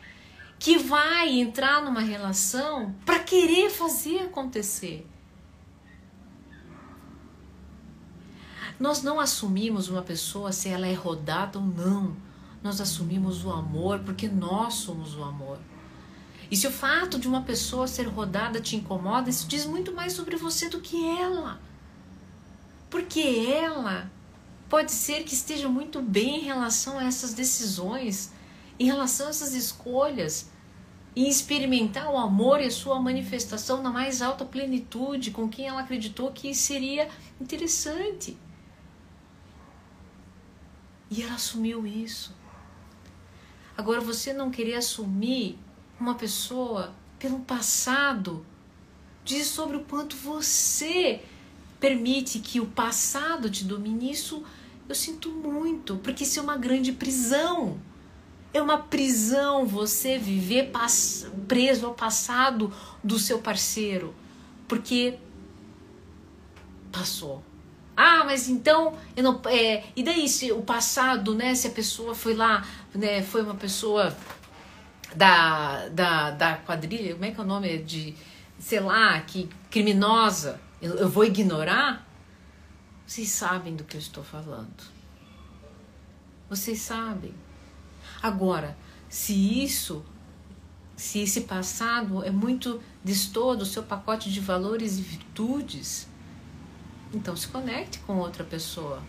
que 0.59 0.77
vai 0.77 1.29
entrar 1.29 1.81
numa 1.83 2.01
relação 2.01 2.95
para 3.05 3.19
querer 3.19 3.69
fazer 3.69 4.19
acontecer. 4.19 5.07
Nós 8.79 9.01
não 9.01 9.19
assumimos 9.19 9.89
uma 9.89 10.01
pessoa 10.01 10.51
se 10.51 10.69
ela 10.69 10.87
é 10.87 10.93
rodada 10.93 11.57
ou 11.57 11.65
não. 11.65 12.15
Nós 12.61 12.79
assumimos 12.79 13.43
o 13.43 13.51
amor 13.51 13.99
porque 13.99 14.27
nós 14.27 14.75
somos 14.75 15.15
o 15.15 15.23
amor. 15.23 15.59
E 16.49 16.55
se 16.55 16.67
o 16.67 16.71
fato 16.71 17.19
de 17.19 17.27
uma 17.27 17.41
pessoa 17.41 17.87
ser 17.87 18.07
rodada 18.07 18.61
te 18.61 18.75
incomoda, 18.75 19.29
isso 19.29 19.47
diz 19.47 19.65
muito 19.65 19.91
mais 19.91 20.13
sobre 20.13 20.35
você 20.35 20.69
do 20.69 20.79
que 20.79 21.05
ela. 21.19 21.59
Porque 22.89 23.19
ela 23.19 24.09
pode 24.69 24.91
ser 24.91 25.23
que 25.23 25.33
esteja 25.33 25.67
muito 25.67 26.01
bem 26.01 26.41
em 26.41 26.43
relação 26.43 26.97
a 26.97 27.03
essas 27.03 27.33
decisões 27.33 28.31
em 28.79 28.85
relação 28.85 29.27
a 29.27 29.29
essas 29.29 29.53
escolhas 29.53 30.49
e 31.15 31.27
experimentar 31.27 32.11
o 32.11 32.17
amor 32.17 32.61
e 32.61 32.65
a 32.65 32.71
sua 32.71 32.99
manifestação 32.99 33.81
na 33.81 33.89
mais 33.89 34.21
alta 34.21 34.45
plenitude 34.45 35.31
com 35.31 35.49
quem 35.49 35.67
ela 35.67 35.81
acreditou 35.81 36.31
que 36.31 36.53
seria 36.53 37.09
interessante. 37.41 38.37
E 41.09 41.23
ela 41.23 41.35
assumiu 41.35 41.87
isso. 41.87 42.35
Agora, 43.75 44.01
você 44.01 44.33
não 44.33 44.51
querer 44.51 44.75
assumir 44.75 45.57
uma 45.99 46.15
pessoa 46.15 46.93
pelo 47.17 47.39
passado 47.39 48.45
diz 49.23 49.47
sobre 49.47 49.77
o 49.77 49.83
quanto 49.83 50.15
você 50.15 51.21
permite 51.79 52.39
que 52.39 52.59
o 52.59 52.65
passado 52.65 53.49
te 53.49 53.63
domine. 53.65 54.11
Isso 54.11 54.43
eu 54.87 54.95
sinto 54.95 55.29
muito, 55.29 55.97
porque 55.97 56.23
isso 56.23 56.39
é 56.39 56.41
uma 56.41 56.57
grande 56.57 56.91
prisão. 56.91 57.77
É 58.57 58.61
uma 58.61 58.79
prisão 58.79 59.67
você 59.67 60.17
viver 60.17 60.71
preso 61.47 61.85
ao 61.85 61.93
passado 61.93 62.73
do 63.03 63.19
seu 63.19 63.37
parceiro, 63.37 64.15
porque 64.67 65.19
passou. 66.91 67.43
Ah, 67.95 68.23
mas 68.25 68.49
então 68.49 68.97
eu 69.15 69.21
não, 69.21 69.39
é, 69.45 69.83
e 69.95 70.01
daí 70.01 70.27
se 70.27 70.51
o 70.51 70.63
passado, 70.63 71.35
né? 71.35 71.53
Se 71.53 71.67
a 71.67 71.69
pessoa 71.69 72.15
foi 72.15 72.33
lá, 72.33 72.65
né? 72.95 73.21
Foi 73.21 73.43
uma 73.43 73.53
pessoa 73.53 74.17
da, 75.15 75.87
da, 75.89 76.31
da 76.31 76.57
quadrilha, 76.57 77.13
como 77.13 77.25
é 77.25 77.31
que 77.31 77.39
é 77.39 77.43
o 77.43 77.45
nome 77.45 77.77
de, 77.77 78.15
sei 78.57 78.79
lá, 78.79 79.21
que 79.21 79.47
criminosa, 79.69 80.59
eu, 80.81 80.95
eu 80.95 81.07
vou 81.07 81.23
ignorar? 81.23 82.07
Vocês 83.05 83.29
sabem 83.29 83.75
do 83.75 83.83
que 83.83 83.97
eu 83.97 84.01
estou 84.01 84.23
falando. 84.23 84.83
Vocês 86.49 86.81
sabem. 86.81 87.35
Agora, 88.21 88.77
se 89.09 89.33
isso, 89.63 90.03
se 90.95 91.19
esse 91.19 91.41
passado 91.41 92.23
é 92.23 92.31
muito 92.31 92.81
distor 93.03 93.55
do 93.55 93.65
seu 93.65 93.83
pacote 93.83 94.31
de 94.31 94.39
valores 94.39 94.97
e 94.97 95.01
virtudes, 95.01 96.07
então 97.13 97.35
se 97.35 97.47
conecte 97.47 97.99
com 97.99 98.17
outra 98.17 98.43
pessoa. 98.43 99.01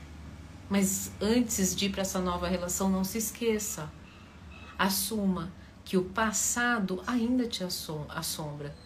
Mas 0.71 1.11
antes 1.21 1.75
de 1.75 1.87
ir 1.87 1.91
para 1.91 2.03
essa 2.03 2.21
nova 2.21 2.47
relação, 2.47 2.91
não 2.91 3.03
se 3.03 3.19
esqueça. 3.19 3.91
Assuma 4.79 5.51
que 5.85 5.97
o 5.97 6.05
passado 6.05 7.03
ainda 7.07 7.47
te 7.47 7.65
assombra. 7.65 8.77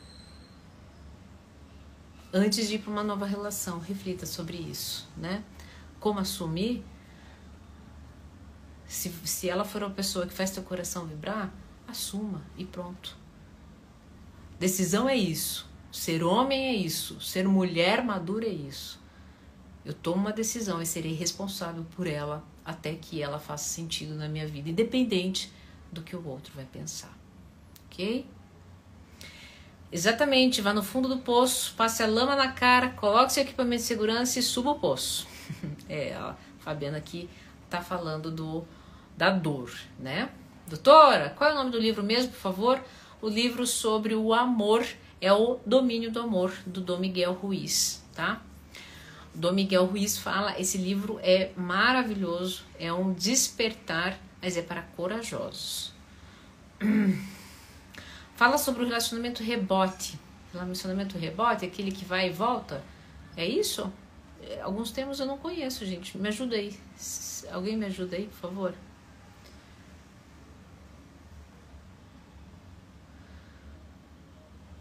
Antes 2.32 2.68
de 2.68 2.76
ir 2.76 2.78
para 2.78 2.92
uma 2.92 3.02
nova 3.02 3.26
relação, 3.26 3.80
reflita 3.80 4.24
sobre 4.24 4.56
isso, 4.56 5.08
né? 5.16 5.42
Como 5.98 6.20
assumir 6.20 6.84
se, 8.92 9.10
se 9.24 9.48
ela 9.48 9.64
for 9.64 9.82
uma 9.82 9.90
pessoa 9.90 10.26
que 10.26 10.32
faz 10.34 10.50
teu 10.50 10.62
coração 10.62 11.06
vibrar, 11.06 11.52
assuma 11.88 12.42
e 12.58 12.64
pronto. 12.64 13.16
Decisão 14.58 15.08
é 15.08 15.16
isso. 15.16 15.66
Ser 15.90 16.22
homem 16.22 16.66
é 16.66 16.74
isso. 16.74 17.20
Ser 17.20 17.48
mulher 17.48 18.04
madura 18.04 18.46
é 18.46 18.50
isso. 18.50 19.00
Eu 19.84 19.94
tomo 19.94 20.18
uma 20.18 20.32
decisão 20.32 20.80
e 20.80 20.86
serei 20.86 21.14
responsável 21.14 21.84
por 21.96 22.06
ela 22.06 22.44
até 22.64 22.94
que 22.94 23.22
ela 23.22 23.38
faça 23.38 23.64
sentido 23.64 24.14
na 24.14 24.28
minha 24.28 24.46
vida, 24.46 24.70
independente 24.70 25.50
do 25.90 26.02
que 26.02 26.14
o 26.14 26.24
outro 26.28 26.52
vai 26.54 26.64
pensar. 26.64 27.16
Ok? 27.86 28.26
Exatamente, 29.90 30.60
vá 30.60 30.72
no 30.72 30.82
fundo 30.82 31.08
do 31.08 31.18
poço, 31.18 31.74
passe 31.76 32.02
a 32.02 32.06
lama 32.06 32.36
na 32.36 32.52
cara, 32.52 32.90
coloque 32.90 33.32
seu 33.32 33.42
equipamento 33.42 33.82
de 33.82 33.88
segurança 33.88 34.38
e 34.38 34.42
suba 34.42 34.70
o 34.70 34.78
poço. 34.78 35.26
é, 35.88 36.14
a 36.14 36.36
Fabiana 36.60 36.98
aqui 36.98 37.28
tá 37.68 37.80
falando 37.80 38.30
do 38.30 38.64
da 39.16 39.30
dor, 39.30 39.72
né? 39.98 40.30
Doutora, 40.66 41.30
qual 41.30 41.50
é 41.50 41.52
o 41.52 41.56
nome 41.56 41.70
do 41.70 41.78
livro 41.78 42.02
mesmo, 42.02 42.32
por 42.32 42.38
favor? 42.38 42.82
O 43.20 43.28
livro 43.28 43.66
sobre 43.66 44.14
o 44.14 44.32
amor 44.32 44.86
é 45.20 45.32
o 45.32 45.60
Domínio 45.64 46.10
do 46.10 46.20
Amor, 46.20 46.52
do 46.66 46.80
Dom 46.80 46.98
Miguel 46.98 47.32
Ruiz, 47.32 48.04
tá? 48.14 48.42
O 49.34 49.38
Dom 49.38 49.52
Miguel 49.52 49.84
Ruiz 49.86 50.18
fala, 50.18 50.58
esse 50.58 50.76
livro 50.78 51.20
é 51.22 51.52
maravilhoso, 51.56 52.64
é 52.78 52.92
um 52.92 53.12
despertar, 53.12 54.18
mas 54.40 54.56
é 54.56 54.62
para 54.62 54.82
corajosos. 54.82 55.92
Fala 58.34 58.58
sobre 58.58 58.82
o 58.82 58.86
relacionamento 58.86 59.42
rebote. 59.42 60.18
Relacionamento 60.52 61.16
rebote, 61.16 61.64
aquele 61.64 61.92
que 61.92 62.04
vai 62.04 62.28
e 62.28 62.32
volta. 62.32 62.82
É 63.36 63.46
isso? 63.46 63.90
É, 64.42 64.60
alguns 64.60 64.90
termos 64.90 65.20
eu 65.20 65.26
não 65.26 65.38
conheço, 65.38 65.86
gente. 65.86 66.18
Me 66.18 66.28
ajuda 66.28 66.56
aí. 66.56 66.76
Alguém 67.52 67.76
me 67.76 67.86
ajuda 67.86 68.16
aí, 68.16 68.26
por 68.26 68.38
favor? 68.38 68.74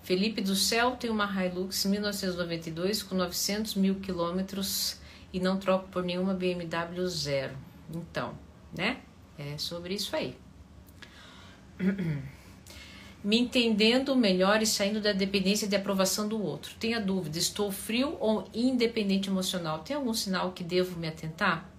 Felipe 0.03 0.41
do 0.41 0.55
Céu 0.55 0.91
tem 0.91 1.09
uma 1.09 1.25
Hilux 1.25 1.85
1992 1.85 3.03
com 3.03 3.15
900 3.15 3.75
mil 3.75 3.95
quilômetros 3.95 4.99
e 5.31 5.39
não 5.39 5.57
troco 5.57 5.87
por 5.89 6.03
nenhuma 6.03 6.33
BMW 6.33 7.07
zero. 7.07 7.55
Então, 7.93 8.37
né? 8.75 9.01
É 9.37 9.57
sobre 9.57 9.93
isso 9.93 10.15
aí. 10.15 10.35
Me 13.23 13.37
entendendo 13.37 14.15
melhor 14.15 14.63
e 14.63 14.65
saindo 14.65 14.99
da 14.99 15.13
dependência 15.13 15.67
de 15.67 15.75
aprovação 15.75 16.27
do 16.27 16.41
outro. 16.41 16.73
Tenha 16.79 16.99
dúvida, 16.99 17.37
estou 17.37 17.71
frio 17.71 18.17
ou 18.19 18.49
independente 18.51 19.29
emocional? 19.29 19.79
Tem 19.79 19.95
algum 19.95 20.13
sinal 20.13 20.51
que 20.53 20.63
devo 20.63 20.99
me 20.99 21.07
atentar? 21.07 21.70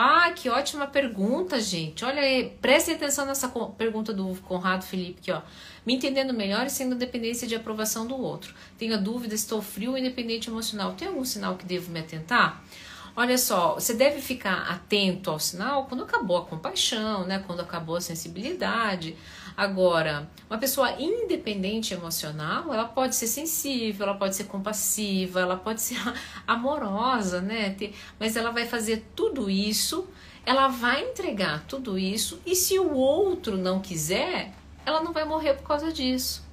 Ah, 0.00 0.30
que 0.30 0.48
ótima 0.48 0.86
pergunta, 0.86 1.60
gente. 1.60 2.04
Olha 2.04 2.22
aí, 2.22 2.56
prestem 2.62 2.94
atenção 2.94 3.26
nessa 3.26 3.48
pergunta 3.76 4.12
do 4.12 4.32
Conrado 4.42 4.84
Felipe 4.84 5.18
aqui, 5.18 5.32
ó. 5.32 5.42
Me 5.84 5.92
entendendo 5.92 6.32
melhor 6.32 6.66
e 6.66 6.70
sendo 6.70 6.94
dependência 6.94 7.48
de 7.48 7.56
aprovação 7.56 8.06
do 8.06 8.16
outro. 8.16 8.54
Tenho 8.78 8.96
dúvida, 9.02 9.34
estou 9.34 9.60
frio 9.60 9.90
ou 9.90 9.98
independente 9.98 10.48
emocional. 10.48 10.92
Tem 10.92 11.08
algum 11.08 11.24
sinal 11.24 11.56
que 11.56 11.66
devo 11.66 11.90
me 11.90 11.98
atentar? 11.98 12.62
Olha 13.16 13.36
só, 13.36 13.74
você 13.74 13.92
deve 13.92 14.20
ficar 14.20 14.70
atento 14.70 15.32
ao 15.32 15.40
sinal 15.40 15.86
quando 15.86 16.04
acabou 16.04 16.36
a 16.36 16.44
compaixão, 16.44 17.26
né? 17.26 17.42
Quando 17.44 17.58
acabou 17.58 17.96
a 17.96 18.00
sensibilidade. 18.00 19.16
Agora, 19.58 20.30
uma 20.48 20.56
pessoa 20.56 21.02
independente 21.02 21.92
emocional, 21.92 22.72
ela 22.72 22.84
pode 22.84 23.16
ser 23.16 23.26
sensível, 23.26 24.06
ela 24.06 24.16
pode 24.16 24.36
ser 24.36 24.44
compassiva, 24.44 25.40
ela 25.40 25.56
pode 25.56 25.82
ser 25.82 25.98
amorosa, 26.46 27.40
né? 27.40 27.76
Mas 28.20 28.36
ela 28.36 28.52
vai 28.52 28.66
fazer 28.66 29.04
tudo 29.16 29.50
isso, 29.50 30.06
ela 30.46 30.68
vai 30.68 31.10
entregar 31.10 31.64
tudo 31.66 31.98
isso, 31.98 32.40
e 32.46 32.54
se 32.54 32.78
o 32.78 32.94
outro 32.94 33.56
não 33.56 33.80
quiser, 33.80 34.54
ela 34.86 35.02
não 35.02 35.12
vai 35.12 35.24
morrer 35.24 35.54
por 35.54 35.66
causa 35.66 35.92
disso. 35.92 36.46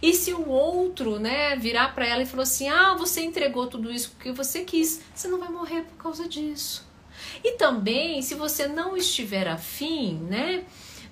E 0.00 0.14
se 0.14 0.32
o 0.32 0.48
outro, 0.48 1.18
né, 1.18 1.56
virar 1.56 1.94
para 1.94 2.06
ela 2.06 2.22
e 2.22 2.26
falou 2.26 2.42
assim: 2.42 2.70
"Ah, 2.70 2.94
você 2.94 3.22
entregou 3.22 3.66
tudo 3.66 3.92
isso 3.92 4.12
porque 4.12 4.32
você 4.32 4.64
quis", 4.64 5.02
você 5.14 5.28
não 5.28 5.38
vai 5.38 5.50
morrer 5.50 5.82
por 5.82 5.98
causa 5.98 6.26
disso. 6.26 6.86
E 7.44 7.52
também, 7.52 8.22
se 8.22 8.34
você 8.34 8.66
não 8.66 8.96
estiver 8.96 9.46
afim, 9.46 10.14
né, 10.14 10.64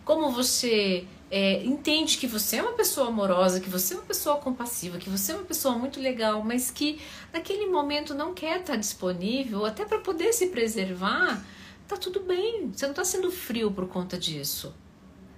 como 0.04 0.30
você 0.30 1.06
é, 1.36 1.64
entende 1.64 2.16
que 2.16 2.28
você 2.28 2.58
é 2.58 2.62
uma 2.62 2.74
pessoa 2.74 3.08
amorosa, 3.08 3.58
que 3.58 3.68
você 3.68 3.94
é 3.94 3.96
uma 3.96 4.06
pessoa 4.06 4.36
compassiva, 4.36 4.98
que 4.98 5.10
você 5.10 5.32
é 5.32 5.34
uma 5.34 5.42
pessoa 5.42 5.76
muito 5.76 5.98
legal, 5.98 6.44
mas 6.44 6.70
que 6.70 7.00
naquele 7.32 7.66
momento 7.66 8.14
não 8.14 8.32
quer 8.32 8.60
estar 8.60 8.76
disponível, 8.76 9.66
até 9.66 9.84
para 9.84 9.98
poder 9.98 10.32
se 10.32 10.46
preservar, 10.46 11.44
tá 11.88 11.96
tudo 11.96 12.20
bem. 12.20 12.70
Você 12.72 12.86
não 12.86 12.92
está 12.92 13.04
sendo 13.04 13.32
frio 13.32 13.68
por 13.72 13.88
conta 13.88 14.16
disso. 14.16 14.72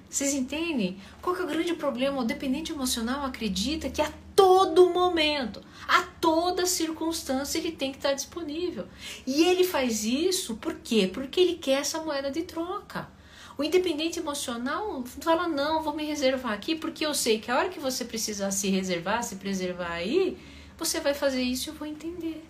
Vocês 0.06 0.34
entendem? 0.34 0.98
Qual 1.22 1.34
é 1.34 1.42
o 1.42 1.46
grande 1.46 1.72
problema? 1.72 2.20
O 2.20 2.26
dependente 2.26 2.72
emocional 2.72 3.24
acredita 3.24 3.88
que 3.88 4.02
a 4.02 4.12
todo 4.34 4.90
momento, 4.90 5.62
a 5.88 6.02
toda 6.20 6.66
circunstância, 6.66 7.56
ele 7.56 7.72
tem 7.72 7.90
que 7.90 7.96
estar 7.96 8.12
disponível. 8.12 8.86
E 9.26 9.44
ele 9.44 9.64
faz 9.64 10.04
isso 10.04 10.56
por 10.56 10.74
quê? 10.74 11.10
Porque 11.10 11.40
ele 11.40 11.54
quer 11.54 11.80
essa 11.80 12.02
moeda 12.02 12.30
de 12.30 12.42
troca. 12.42 13.15
O 13.58 13.64
independente 13.64 14.18
emocional 14.18 15.02
fala: 15.20 15.48
não, 15.48 15.82
vou 15.82 15.94
me 15.94 16.04
reservar 16.04 16.52
aqui, 16.52 16.74
porque 16.74 17.04
eu 17.06 17.14
sei 17.14 17.38
que 17.38 17.50
a 17.50 17.56
hora 17.56 17.68
que 17.68 17.80
você 17.80 18.04
precisar 18.04 18.50
se 18.50 18.68
reservar, 18.68 19.22
se 19.22 19.36
preservar 19.36 19.92
aí, 19.92 20.38
você 20.76 21.00
vai 21.00 21.14
fazer 21.14 21.42
isso 21.42 21.68
e 21.68 21.70
eu 21.70 21.74
vou 21.74 21.86
entender. 21.86 22.44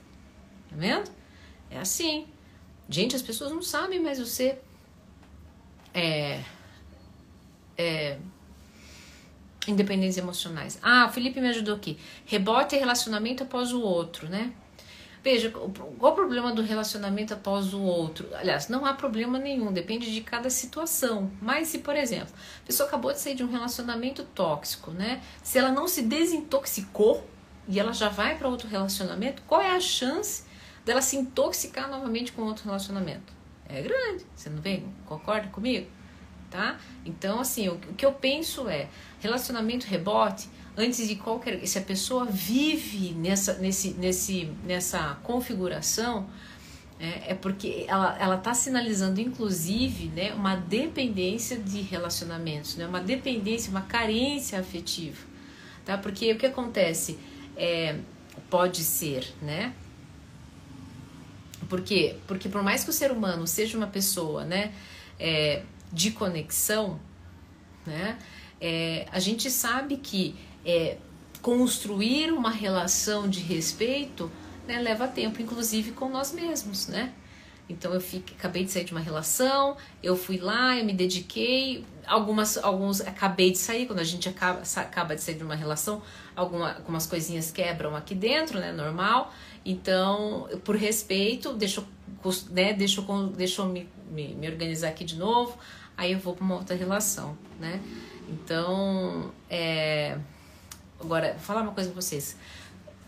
Tá 0.69 0.77
vendo? 0.77 1.11
É 1.71 1.79
assim. 1.79 2.27
Gente, 2.88 3.16
as 3.16 3.23
pessoas 3.23 3.51
não 3.51 3.62
sabem, 3.62 4.01
mas 4.01 4.19
você 4.19 4.59
é 5.92 6.42
é, 7.77 8.19
independentes 9.69 10.16
emocionais. 10.16 10.79
Ah, 10.83 11.07
o 11.09 11.12
Felipe 11.12 11.40
me 11.40 11.49
ajudou 11.49 11.75
aqui. 11.75 11.99
Rebote 12.25 12.75
é 12.75 12.79
relacionamento 12.79 13.42
após 13.42 13.73
o 13.73 13.81
outro, 13.81 14.29
né? 14.29 14.53
Veja, 15.27 15.51
qual 15.51 16.12
o 16.12 16.15
problema 16.15 16.53
do 16.53 16.62
relacionamento 16.62 17.35
após 17.35 17.75
o 17.75 17.83
outro? 17.83 18.29
Aliás, 18.33 18.69
não 18.69 18.87
há 18.87 18.95
problema 18.95 19.41
nenhum, 19.41 19.73
depende 19.73 20.15
de 20.15 20.21
cada 20.21 20.49
situação. 20.49 21.33
Mas 21.43 21.67
se, 21.67 21.81
por 21.81 21.97
exemplo, 21.97 22.33
a 22.62 22.65
pessoa 22.65 22.87
acabou 22.87 23.12
de 23.12 23.19
sair 23.19 23.35
de 23.35 23.43
um 23.43 23.51
relacionamento 23.51 24.23
tóxico, 24.23 24.93
né? 24.93 25.21
Se 25.43 25.59
ela 25.59 25.73
não 25.73 25.89
se 25.89 26.03
desintoxicou 26.03 27.29
e 27.67 27.81
ela 27.81 27.93
já 27.93 28.09
vai 28.09 28.39
para 28.39 28.47
outro 28.47 28.69
relacionamento, 28.69 29.43
qual 29.49 29.61
é 29.61 29.75
a 29.75 29.81
chance 29.81 30.45
dela 30.85 31.03
se 31.03 31.17
intoxicar 31.17 31.91
novamente 31.91 32.31
com 32.31 32.43
outro 32.43 32.65
relacionamento? 32.65 33.33
É 33.69 33.83
grande, 33.83 34.25
você 34.33 34.49
não 34.49 34.62
vem? 34.62 34.87
Concorda 35.07 35.49
comigo? 35.49 35.91
tá? 36.51 36.79
Então, 37.05 37.41
assim, 37.41 37.69
o, 37.69 37.79
que 37.79 38.07
eu 38.07 38.12
penso 38.12 38.69
é, 38.69 38.89
relacionamento 39.21 39.87
rebote, 39.87 40.49
antes 40.77 41.07
de 41.09 41.17
qualquer... 41.17 41.67
Se 41.67 41.79
a 41.79 41.83
pessoa 41.83 42.25
vive 42.25 43.12
nessa, 43.15 43.55
nesse, 43.55 43.91
nesse, 43.95 44.53
nessa 44.65 45.19
configuração, 45.23 46.29
é, 46.99 47.33
é 47.33 47.35
porque 47.35 47.85
ela 47.89 48.37
está 48.37 48.55
sinalizando, 48.55 49.21
inclusive, 49.21 50.09
né, 50.09 50.33
uma 50.33 50.57
dependência 50.57 51.59
de 51.59 51.81
relacionamentos, 51.83 52.77
né, 52.77 52.87
uma 52.87 53.01
dependência, 53.01 53.71
uma 53.71 53.83
carência 53.83 54.59
afetiva, 54.59 55.19
tá? 55.85 55.99
Porque 55.99 56.33
o 56.33 56.39
que 56.39 56.47
acontece 56.47 57.19
é, 57.57 57.99
pode 58.49 58.83
ser, 58.83 59.31
né? 59.43 59.75
Por 61.69 61.83
quê? 61.83 62.17
Porque 62.27 62.49
por 62.49 62.62
mais 62.62 62.85
que 62.85 62.91
o 62.91 62.93
ser 62.93 63.11
humano 63.11 63.47
seja 63.47 63.77
uma 63.77 63.89
pessoa, 63.89 64.45
né, 64.45 64.73
é, 65.19 65.62
de 65.93 66.11
conexão, 66.12 66.99
né? 67.87 68.19
É, 68.59 69.07
a 69.12 69.19
gente 69.21 69.51
sabe 69.51 69.99
que 69.99 70.35
é, 70.67 70.99
construir 71.41 72.33
uma 72.33 72.51
relação 72.51 73.29
de 73.29 73.41
respeito 73.41 74.31
né, 74.67 74.81
leva 74.81 75.07
tempo, 75.07 75.41
inclusive 75.41 75.93
com 75.93 76.09
nós 76.09 76.33
mesmos, 76.33 76.89
né? 76.89 77.13
Então 77.69 77.93
eu 77.93 78.01
fiquei, 78.01 78.37
acabei 78.37 78.65
de 78.65 78.71
sair 78.71 78.85
de 78.85 78.93
uma 78.93 79.01
relação, 79.01 79.77
eu 80.03 80.17
fui 80.17 80.39
lá, 80.39 80.77
eu 80.77 80.85
me 80.85 80.93
dediquei, 80.93 81.85
algumas, 82.07 82.57
alguns 82.59 83.01
acabei 83.01 83.51
de 83.51 83.59
sair, 83.59 83.87
quando 83.87 83.99
a 83.99 84.05
gente 84.05 84.29
acaba, 84.29 84.63
acaba 84.77 85.17
de 85.17 85.23
sair 85.23 85.35
de 85.35 85.43
uma 85.43 85.55
relação, 85.55 86.01
alguma, 86.35 86.75
algumas 86.75 87.07
coisinhas 87.07 87.51
quebram 87.51 87.97
aqui 87.97 88.15
dentro, 88.15 88.61
né? 88.61 88.73
Normal. 88.73 89.33
Então, 89.65 90.49
por 90.65 90.77
respeito, 90.77 91.53
deixa, 91.55 91.83
né, 92.51 92.73
deixa, 92.73 93.03
deixa 93.37 93.63
eu 93.63 93.67
me, 93.67 93.89
me, 94.11 94.35
me 94.35 94.49
organizar 94.49 94.89
aqui 94.89 95.05
de 95.05 95.17
novo, 95.17 95.59
aí 95.97 96.13
eu 96.13 96.21
vou 96.21 96.35
para 96.35 96.45
uma 96.45 96.57
outra 96.57 96.77
relação, 96.77 97.37
né? 97.59 97.81
Então, 98.29 99.33
é... 99.51 100.19
agora, 101.01 101.33
vou 101.33 101.41
falar 101.41 101.63
uma 101.63 101.73
coisa 101.73 101.91
pra 101.91 102.01
vocês. 102.01 102.37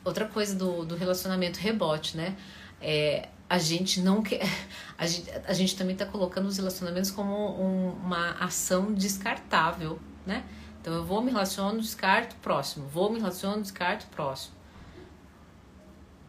Outra 0.04 0.26
coisa 0.26 0.54
do, 0.54 0.84
do 0.84 0.96
relacionamento 0.96 1.58
rebote, 1.58 2.16
né? 2.16 2.36
É, 2.80 3.28
a 3.48 3.58
gente 3.58 4.00
não 4.00 4.22
quer. 4.22 4.42
A 4.98 5.06
gente, 5.06 5.30
a 5.46 5.52
gente 5.52 5.76
também 5.76 5.92
está 5.92 6.04
colocando 6.04 6.46
os 6.46 6.56
relacionamentos 6.56 7.12
como 7.12 7.32
um, 7.32 7.92
uma 8.04 8.32
ação 8.40 8.92
descartável, 8.92 9.96
né? 10.26 10.42
Então 10.80 10.92
eu 10.92 11.04
vou 11.04 11.22
me 11.22 11.30
relaciono, 11.30 11.80
descarto, 11.80 12.34
próximo. 12.42 12.88
Vou 12.88 13.08
me 13.08 13.20
relaciono, 13.20 13.62
descarto, 13.62 14.08
próximo. 14.08 14.56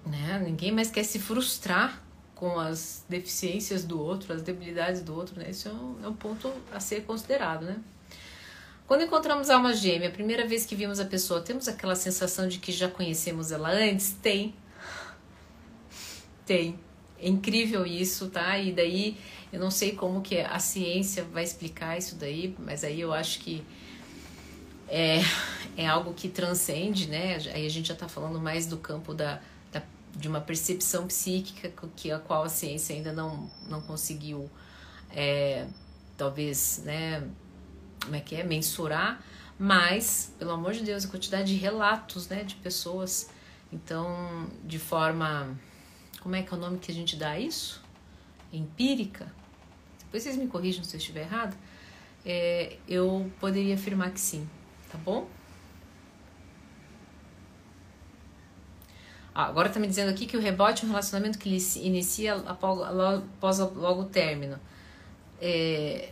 Né? 0.05 0.39
Ninguém 0.45 0.71
mais 0.71 0.91
quer 0.91 1.03
se 1.03 1.17
frustrar 1.17 1.99
com 2.35 2.59
as 2.59 3.03
deficiências 3.09 3.83
do 3.83 3.99
outro, 3.99 4.31
as 4.31 4.43
debilidades 4.43 5.01
do 5.01 5.15
outro, 5.15 5.39
né? 5.39 5.49
Isso 5.49 5.67
é 5.67 5.73
um, 5.73 5.95
é 6.03 6.07
um 6.07 6.13
ponto 6.13 6.53
a 6.71 6.79
ser 6.79 7.05
considerado, 7.05 7.63
né? 7.63 7.77
Quando 8.89 9.03
encontramos 9.03 9.51
a 9.51 9.53
alma 9.53 9.71
gêmea, 9.71 10.09
a 10.09 10.11
primeira 10.11 10.47
vez 10.47 10.65
que 10.65 10.75
vimos 10.75 10.99
a 10.99 11.05
pessoa, 11.05 11.41
temos 11.41 11.67
aquela 11.67 11.95
sensação 11.95 12.47
de 12.47 12.57
que 12.57 12.71
já 12.71 12.89
conhecemos 12.89 13.51
ela 13.51 13.69
antes? 13.69 14.13
Tem. 14.19 14.55
Tem. 16.43 16.79
É 17.21 17.29
incrível 17.29 17.85
isso, 17.85 18.31
tá? 18.31 18.57
E 18.57 18.73
daí 18.73 19.15
eu 19.53 19.59
não 19.59 19.69
sei 19.69 19.91
como 19.91 20.23
que 20.23 20.39
a 20.39 20.57
ciência 20.57 21.23
vai 21.23 21.43
explicar 21.43 21.99
isso 21.99 22.15
daí, 22.15 22.55
mas 22.57 22.83
aí 22.83 22.99
eu 22.99 23.13
acho 23.13 23.41
que 23.41 23.63
é, 24.87 25.19
é 25.77 25.85
algo 25.85 26.15
que 26.15 26.27
transcende, 26.27 27.07
né? 27.07 27.37
Aí 27.53 27.67
a 27.67 27.69
gente 27.69 27.89
já 27.89 27.95
tá 27.95 28.09
falando 28.09 28.41
mais 28.41 28.65
do 28.65 28.77
campo 28.77 29.13
da, 29.13 29.39
de 30.15 30.27
uma 30.27 30.41
percepção 30.41 31.05
psíquica 31.05 31.71
que 31.95 32.11
a 32.11 32.17
qual 32.17 32.41
a 32.41 32.49
ciência 32.49 32.95
ainda 32.95 33.13
não, 33.13 33.51
não 33.67 33.81
conseguiu 33.81 34.49
é, 35.11 35.67
talvez 36.17 36.81
né 36.83 37.23
como 38.03 38.15
é 38.15 38.19
que 38.19 38.35
é 38.35 38.43
mensurar 38.43 39.21
mas 39.57 40.33
pelo 40.39 40.51
amor 40.51 40.71
de 40.73 40.83
Deus 40.83 41.05
a 41.05 41.07
quantidade 41.09 41.53
de 41.53 41.59
relatos 41.59 42.27
né 42.29 42.43
de 42.43 42.55
pessoas. 42.55 43.29
Então 43.71 44.49
de 44.63 44.79
forma 44.79 45.57
como 46.21 46.35
é 46.35 46.43
que 46.43 46.53
é 46.53 46.57
o 46.57 46.59
nome 46.59 46.79
que 46.79 46.91
a 46.91 46.95
gente 46.95 47.15
dá 47.15 47.37
isso? 47.37 47.81
Empírica? 48.51 49.31
Depois 49.99 50.23
vocês 50.23 50.37
me 50.37 50.47
corrijam 50.47 50.83
se 50.83 50.95
eu 50.95 50.99
estiver 50.99 51.21
errado 51.21 51.55
é, 52.25 52.77
eu 52.87 53.31
poderia 53.39 53.75
afirmar 53.75 54.11
que 54.11 54.19
sim 54.19 54.47
tá 54.89 54.97
bom? 54.97 55.27
Ah, 59.33 59.45
agora 59.45 59.69
tá 59.69 59.79
me 59.79 59.87
dizendo 59.87 60.09
aqui 60.09 60.25
que 60.25 60.35
o 60.35 60.39
rebote 60.41 60.83
é 60.83 60.85
um 60.85 60.89
relacionamento 60.89 61.37
que 61.39 61.49
inicia 61.49 62.35
após 62.35 63.59
logo 63.59 64.01
o 64.01 64.05
término. 64.05 64.59
É... 65.39 66.11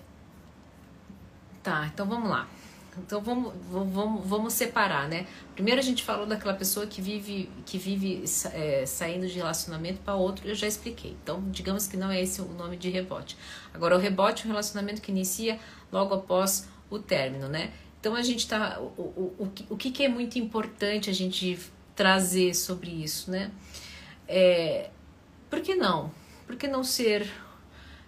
Tá, 1.68 1.86
então 1.94 2.08
vamos 2.08 2.30
lá. 2.30 2.48
Então 2.98 3.20
vamos, 3.20 3.54
vamos, 3.70 4.26
vamos 4.26 4.54
separar, 4.54 5.10
né? 5.10 5.28
Primeiro 5.54 5.82
a 5.82 5.84
gente 5.84 6.02
falou 6.02 6.26
daquela 6.26 6.54
pessoa 6.54 6.88
que 6.88 7.02
vive, 7.02 7.50
que 7.66 7.78
vive 7.78 8.24
é, 8.54 8.86
saindo 8.86 9.28
de 9.28 9.34
relacionamento 9.34 10.00
para 10.00 10.16
outro, 10.16 10.48
eu 10.48 10.56
já 10.56 10.66
expliquei. 10.66 11.18
Então, 11.22 11.44
digamos 11.52 11.86
que 11.86 11.98
não 11.98 12.10
é 12.10 12.22
esse 12.22 12.42
o 12.42 12.46
nome 12.54 12.78
de 12.78 12.90
rebote. 12.90 13.38
Agora, 13.74 13.98
o 13.98 14.00
rebote 14.00 14.44
é 14.44 14.46
um 14.46 14.52
relacionamento 14.52 15.02
que 15.02 15.12
inicia 15.12 15.60
logo 15.92 16.16
após 16.16 16.70
o 16.90 17.00
término, 17.00 17.50
né? 17.50 17.74
Então 18.00 18.16
a 18.16 18.22
gente 18.22 18.48
tá. 18.48 18.80
O, 18.80 19.02
o, 19.02 19.36
o, 19.40 19.52
o 19.72 19.76
que, 19.76 19.92
que 19.92 20.06
é 20.06 20.08
muito 20.08 20.40
importante 20.40 21.10
a 21.10 21.14
gente 21.14 21.60
trazer 21.98 22.54
sobre 22.54 22.92
isso, 22.92 23.30
né? 23.30 23.52
É, 24.26 24.90
por 25.50 25.60
que 25.60 25.76
não? 25.76 26.12
Por 26.46 26.56
que 26.56 26.66
não 26.66 26.82
ser. 26.82 27.30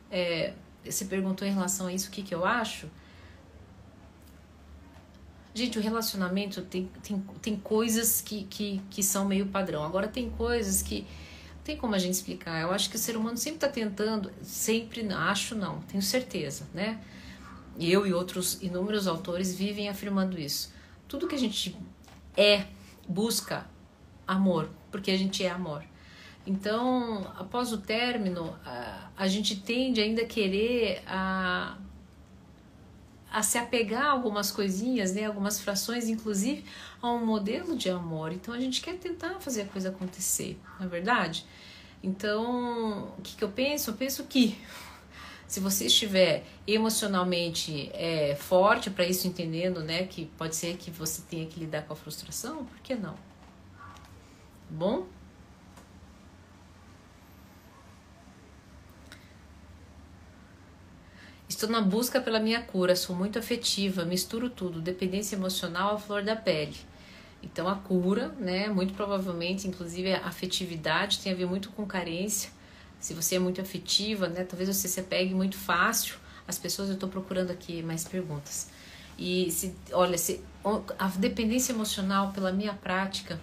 É, 0.09 0.53
você 0.81 1.03
perguntou 1.03 1.45
em 1.45 1.51
relação 1.51 1.87
a 1.87 1.93
isso, 1.93 2.07
o 2.07 2.11
que, 2.11 2.23
que 2.23 2.33
eu 2.33 2.45
acho? 2.45 2.87
Gente, 5.53 5.79
o 5.79 5.81
relacionamento 5.81 6.61
tem, 6.61 6.89
tem, 7.01 7.19
tem 7.41 7.55
coisas 7.55 8.21
que, 8.21 8.43
que, 8.43 8.81
que 8.89 9.01
são 9.01 9.25
meio 9.25 9.47
padrão. 9.47 9.83
Agora, 9.83 10.07
tem 10.07 10.29
coisas 10.29 10.81
que 10.81 11.05
tem 11.63 11.77
como 11.77 11.95
a 11.95 11.99
gente 11.99 12.13
explicar. 12.13 12.61
Eu 12.61 12.71
acho 12.71 12.89
que 12.89 12.95
o 12.95 12.99
ser 12.99 13.15
humano 13.17 13.37
sempre 13.37 13.57
está 13.57 13.67
tentando, 13.67 14.31
sempre, 14.41 15.07
acho 15.11 15.55
não, 15.55 15.81
tenho 15.81 16.01
certeza, 16.01 16.67
né? 16.73 16.99
Eu 17.79 18.05
e 18.05 18.13
outros 18.13 18.61
inúmeros 18.61 19.07
autores 19.07 19.55
vivem 19.55 19.89
afirmando 19.89 20.39
isso. 20.39 20.73
Tudo 21.07 21.27
que 21.27 21.35
a 21.35 21.39
gente 21.39 21.77
é, 22.35 22.65
busca 23.07 23.65
amor, 24.27 24.69
porque 24.91 25.11
a 25.11 25.17
gente 25.17 25.43
é 25.43 25.49
amor. 25.49 25.83
Então, 26.45 27.31
após 27.37 27.71
o 27.71 27.77
término, 27.77 28.55
a, 28.65 29.09
a 29.15 29.27
gente 29.27 29.55
tende 29.55 30.01
ainda 30.01 30.23
a 30.23 30.25
querer 30.25 31.03
a, 31.05 31.77
a 33.31 33.43
se 33.43 33.57
apegar 33.57 34.05
a 34.05 34.11
algumas 34.11 34.51
coisinhas, 34.51 35.13
né, 35.13 35.25
algumas 35.25 35.59
frações, 35.59 36.09
inclusive 36.09 36.65
a 37.01 37.11
um 37.11 37.25
modelo 37.25 37.75
de 37.75 37.89
amor. 37.89 38.31
Então 38.31 38.53
a 38.53 38.59
gente 38.59 38.81
quer 38.81 38.97
tentar 38.97 39.39
fazer 39.39 39.61
a 39.61 39.65
coisa 39.65 39.89
acontecer, 39.89 40.59
não 40.79 40.85
é 40.85 40.89
verdade? 40.89 41.45
Então, 42.01 43.13
o 43.17 43.21
que, 43.21 43.35
que 43.35 43.43
eu 43.43 43.49
penso? 43.49 43.91
Eu 43.91 43.93
penso 43.95 44.23
que 44.23 44.57
se 45.47 45.59
você 45.59 45.87
estiver 45.87 46.45
emocionalmente 46.67 47.89
é, 47.93 48.35
forte 48.35 48.89
para 48.89 49.03
isso, 49.05 49.27
entendendo, 49.27 49.81
né, 49.81 50.05
que 50.05 50.25
pode 50.37 50.55
ser 50.55 50.77
que 50.77 50.91
você 50.91 51.21
tenha 51.29 51.45
que 51.45 51.59
lidar 51.59 51.83
com 51.83 51.93
a 51.93 51.95
frustração, 51.95 52.65
por 52.65 52.77
que 52.79 52.95
não? 52.95 53.15
Bom? 54.69 55.07
Estou 61.59 61.69
na 61.69 61.81
busca 61.81 62.21
pela 62.21 62.39
minha 62.39 62.61
cura, 62.61 62.95
sou 62.95 63.13
muito 63.13 63.37
afetiva, 63.37 64.05
misturo 64.05 64.49
tudo, 64.49 64.79
dependência 64.79 65.35
emocional 65.35 65.95
à 65.95 65.99
flor 65.99 66.23
da 66.23 66.33
pele. 66.33 66.77
Então 67.43 67.67
a 67.67 67.75
cura, 67.75 68.29
né, 68.39 68.69
muito 68.69 68.93
provavelmente, 68.93 69.67
inclusive 69.67 70.13
a 70.13 70.25
afetividade 70.25 71.19
tem 71.19 71.33
a 71.33 71.35
ver 71.35 71.47
muito 71.47 71.69
com 71.71 71.85
carência. 71.85 72.49
Se 72.97 73.13
você 73.13 73.35
é 73.35 73.39
muito 73.39 73.59
afetiva, 73.59 74.29
né, 74.29 74.45
talvez 74.45 74.73
você 74.73 74.87
se 74.87 75.01
pegue 75.01 75.33
muito 75.33 75.57
fácil. 75.57 76.15
As 76.47 76.57
pessoas, 76.57 76.87
eu 76.87 76.93
estou 76.93 77.09
procurando 77.09 77.51
aqui 77.51 77.83
mais 77.83 78.05
perguntas. 78.05 78.69
E 79.17 79.51
se, 79.51 79.75
olha, 79.91 80.17
se 80.17 80.41
a 80.97 81.07
dependência 81.09 81.73
emocional 81.73 82.31
pela 82.31 82.53
minha 82.53 82.73
prática, 82.73 83.37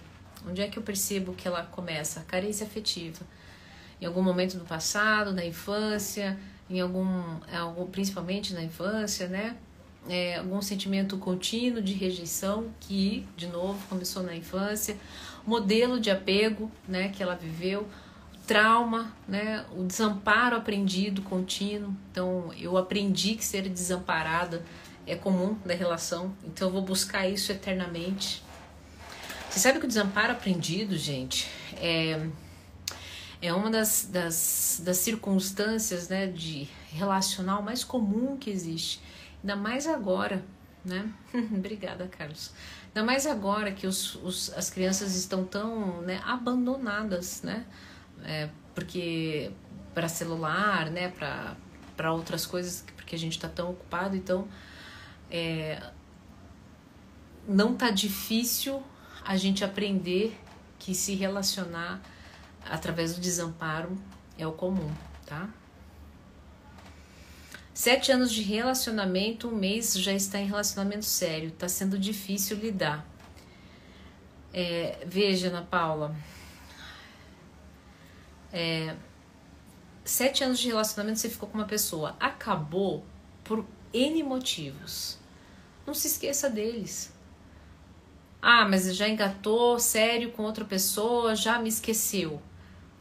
onde 0.49 0.59
é 0.59 0.67
que 0.67 0.79
eu 0.79 0.81
percebo 0.81 1.35
que 1.35 1.47
ela 1.47 1.61
começa? 1.61 2.21
Carência 2.21 2.65
afetiva. 2.65 3.23
Em 4.01 4.07
algum 4.07 4.23
momento 4.23 4.57
do 4.57 4.65
passado, 4.65 5.31
na 5.31 5.45
infância, 5.45 6.35
em 6.69 6.79
algum, 6.79 7.39
algum 7.51 7.85
principalmente 7.87 8.53
na 8.53 8.63
infância, 8.63 9.27
né? 9.27 9.55
É, 10.09 10.37
algum 10.37 10.61
sentimento 10.61 11.17
contínuo 11.17 11.81
de 11.81 11.93
rejeição 11.93 12.69
que, 12.79 13.27
de 13.35 13.47
novo, 13.47 13.77
começou 13.89 14.23
na 14.23 14.35
infância, 14.35 14.97
modelo 15.45 15.99
de 15.99 16.09
apego, 16.09 16.71
né, 16.87 17.09
que 17.09 17.21
ela 17.21 17.35
viveu, 17.35 17.85
trauma, 18.45 19.13
né, 19.27 19.65
o 19.75 19.83
desamparo 19.83 20.55
aprendido 20.55 21.21
contínuo. 21.23 21.93
Então, 22.09 22.53
eu 22.57 22.77
aprendi 22.77 23.35
que 23.35 23.43
ser 23.43 23.67
desamparada 23.67 24.63
é 25.05 25.15
comum 25.15 25.57
da 25.65 25.73
relação, 25.73 26.33
então 26.45 26.69
eu 26.69 26.71
vou 26.71 26.81
buscar 26.81 27.27
isso 27.27 27.51
eternamente. 27.51 28.43
Você 29.49 29.59
sabe 29.59 29.79
que 29.79 29.85
o 29.85 29.87
desamparo 29.87 30.31
aprendido, 30.31 30.97
gente, 30.97 31.49
é 31.81 32.27
é 33.41 33.53
uma 33.53 33.69
das, 33.69 34.09
das, 34.11 34.81
das 34.83 34.97
circunstâncias 34.97 36.09
né, 36.09 36.27
de 36.27 36.67
relacional 36.91 37.61
mais 37.61 37.83
comum 37.83 38.37
que 38.37 38.49
existe. 38.49 39.01
Ainda 39.41 39.55
mais 39.55 39.87
agora, 39.87 40.43
né? 40.83 41.11
Obrigada, 41.33 42.07
Carlos. 42.07 42.51
Ainda 42.87 43.03
mais 43.03 43.27
agora 43.27 43.71
que 43.71 43.85
os, 43.85 44.15
os, 44.15 44.51
as 44.53 44.69
crianças 44.69 45.15
estão 45.15 45.45
tão 45.45 46.01
né, 46.01 46.19
abandonadas, 46.25 47.43
né? 47.43 47.65
É, 48.23 48.49
porque 48.73 49.51
para 49.93 50.07
celular, 50.07 50.89
né? 50.89 51.09
Para 51.95 52.11
outras 52.11 52.45
coisas, 52.45 52.83
porque 52.95 53.15
a 53.15 53.19
gente 53.19 53.33
está 53.33 53.47
tão 53.47 53.71
ocupado, 53.71 54.15
então 54.15 54.47
é, 55.29 55.81
não 57.47 57.75
tá 57.75 57.89
difícil 57.89 58.81
a 59.23 59.37
gente 59.37 59.63
aprender 59.63 60.39
que 60.79 60.93
se 60.95 61.15
relacionar 61.15 62.01
através 62.69 63.13
do 63.15 63.21
desamparo 63.21 63.97
é 64.37 64.45
o 64.45 64.51
comum, 64.51 64.91
tá? 65.25 65.49
Sete 67.73 68.11
anos 68.11 68.31
de 68.31 68.41
relacionamento, 68.41 69.47
um 69.49 69.55
mês 69.55 69.93
já 69.93 70.11
está 70.11 70.39
em 70.39 70.47
relacionamento 70.47 71.05
sério, 71.05 71.51
tá 71.51 71.69
sendo 71.69 71.97
difícil 71.97 72.57
lidar. 72.57 73.05
É, 74.51 75.05
veja, 75.05 75.49
Ana 75.49 75.61
Paula, 75.61 76.15
é, 78.51 78.95
sete 80.03 80.43
anos 80.43 80.57
de 80.57 80.67
relacionamento 80.67 81.19
você 81.19 81.29
ficou 81.29 81.47
com 81.47 81.57
uma 81.57 81.67
pessoa, 81.67 82.15
acabou 82.19 83.05
por 83.43 83.63
N 83.93 84.23
motivos. 84.23 85.19
Não 85.85 85.93
se 85.93 86.07
esqueça 86.07 86.49
deles. 86.49 87.13
Ah, 88.41 88.67
mas 88.67 88.95
já 88.95 89.07
engatou 89.07 89.79
sério 89.79 90.31
com 90.31 90.43
outra 90.43 90.65
pessoa, 90.65 91.35
já 91.35 91.59
me 91.59 91.69
esqueceu. 91.69 92.41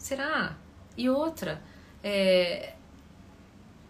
Será? 0.07 0.57
E 0.97 1.11
outra, 1.11 1.61
é, 2.01 2.75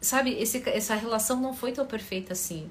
sabe, 0.00 0.32
esse, 0.32 0.66
essa 0.66 0.94
relação 0.94 1.38
não 1.38 1.52
foi 1.52 1.72
tão 1.72 1.84
perfeita 1.84 2.32
assim. 2.32 2.70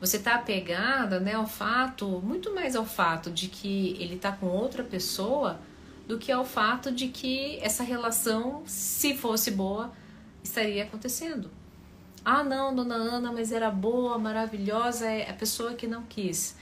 Você 0.00 0.18
tá 0.18 0.34
apegada, 0.34 1.20
né, 1.20 1.34
ao 1.34 1.46
fato, 1.46 2.20
muito 2.24 2.52
mais 2.52 2.74
ao 2.74 2.84
fato 2.84 3.30
de 3.30 3.46
que 3.46 3.96
ele 4.00 4.16
tá 4.18 4.32
com 4.32 4.46
outra 4.46 4.82
pessoa 4.82 5.60
do 6.08 6.18
que 6.18 6.32
ao 6.32 6.44
fato 6.44 6.90
de 6.90 7.06
que 7.06 7.56
essa 7.60 7.84
relação, 7.84 8.64
se 8.66 9.16
fosse 9.16 9.52
boa, 9.52 9.92
estaria 10.42 10.82
acontecendo. 10.82 11.52
Ah, 12.24 12.42
não, 12.42 12.74
dona 12.74 12.96
Ana, 12.96 13.30
mas 13.30 13.52
era 13.52 13.70
boa, 13.70 14.18
maravilhosa, 14.18 15.06
é 15.06 15.30
a 15.30 15.34
pessoa 15.34 15.74
que 15.74 15.86
não 15.86 16.02
quis. 16.02 16.56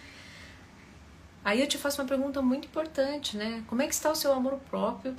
Aí 1.42 1.62
eu 1.62 1.66
te 1.66 1.78
faço 1.78 2.02
uma 2.02 2.06
pergunta 2.06 2.42
muito 2.42 2.66
importante, 2.66 3.38
né? 3.38 3.64
Como 3.66 3.80
é 3.80 3.86
que 3.86 3.94
está 3.94 4.10
o 4.10 4.14
seu 4.14 4.34
amor 4.34 4.58
próprio? 4.68 5.16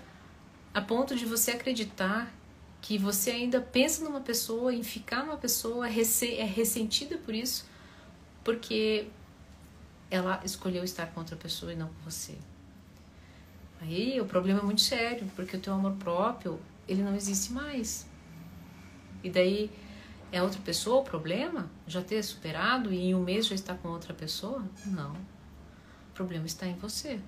A 0.74 0.82
ponto 0.82 1.16
de 1.16 1.26
você 1.26 1.52
acreditar 1.52 2.34
que 2.82 2.98
você 2.98 3.32
ainda 3.32 3.62
pensa 3.62 4.04
numa 4.04 4.22
pessoa, 4.22 4.74
em 4.74 4.84
ficar 4.84 5.24
numa 5.24 5.38
pessoa, 5.38 5.88
é 5.88 6.44
ressentida 6.46 7.18
por 7.18 7.36
isso, 7.36 7.70
porque 8.44 9.08
ela 10.10 10.42
escolheu 10.44 10.84
estar 10.84 11.06
com 11.08 11.20
outra 11.20 11.36
pessoa 11.36 11.72
e 11.72 11.76
não 11.76 11.88
com 11.88 12.10
você. 12.10 12.36
Aí 13.82 14.20
o 14.20 14.26
problema 14.26 14.60
é 14.60 14.64
muito 14.64 14.82
sério, 14.82 15.30
porque 15.36 15.58
o 15.58 15.60
teu 15.60 15.74
amor 15.74 15.94
próprio, 15.94 16.60
ele 16.88 17.04
não 17.04 17.16
existe 17.16 17.52
mais. 17.52 18.08
E 19.24 19.30
daí 19.30 19.70
é 20.32 20.42
outra 20.42 20.60
pessoa 20.62 21.02
o 21.02 21.04
problema? 21.04 21.70
Já 21.86 22.02
ter 22.02 22.24
superado 22.24 22.92
e 22.92 22.98
em 22.98 23.16
um 23.16 23.24
mês 23.24 23.46
já 23.46 23.56
estar 23.56 23.76
com 23.76 23.90
outra 23.90 24.14
pessoa? 24.14 24.64
Não. 24.86 25.14
O 25.14 26.14
problema 26.14 26.46
está 26.46 26.66
em 26.66 26.76
você. 26.76 27.20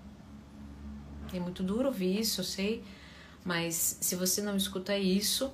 É 1.32 1.40
muito 1.40 1.64
duro 1.64 1.88
ouvir 1.88 2.20
isso, 2.20 2.42
eu 2.42 2.46
sei 2.46 2.84
mas 3.44 3.98
se 4.00 4.16
você 4.16 4.42
não 4.42 4.56
escuta 4.56 4.98
isso, 4.98 5.52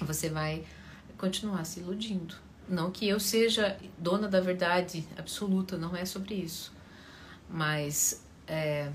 você 0.00 0.28
vai 0.28 0.64
continuar 1.18 1.64
se 1.64 1.80
iludindo. 1.80 2.34
Não 2.68 2.90
que 2.90 3.06
eu 3.06 3.20
seja 3.20 3.78
dona 3.98 4.26
da 4.26 4.40
verdade 4.40 5.06
absoluta, 5.18 5.76
não 5.76 5.94
é 5.94 6.04
sobre 6.04 6.34
isso. 6.34 6.72
Mas 7.48 8.24
é, 8.46 8.90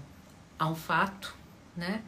há 0.57 0.67
um 0.67 0.75
fato, 0.75 1.35
né? 1.75 2.03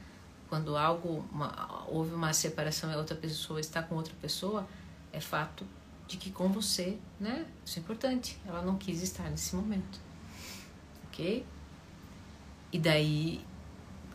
Quando 0.49 0.75
algo, 0.75 1.23
uma, 1.31 1.85
houve 1.87 2.13
uma 2.13 2.33
separação 2.33 2.91
e 2.91 2.95
outra 2.95 3.15
pessoa 3.15 3.59
está 3.59 3.83
com 3.83 3.95
outra 3.95 4.13
pessoa, 4.19 4.67
é 5.13 5.19
fato 5.19 5.65
de 6.07 6.17
que 6.17 6.31
com 6.31 6.49
você, 6.49 6.97
né? 7.19 7.45
Isso 7.63 7.77
é 7.77 7.81
importante. 7.81 8.37
Ela 8.45 8.63
não 8.63 8.77
quis 8.77 9.01
estar 9.03 9.29
nesse 9.29 9.55
momento, 9.55 9.99
ok? 11.07 11.45
E 12.73 12.79
daí 12.79 13.45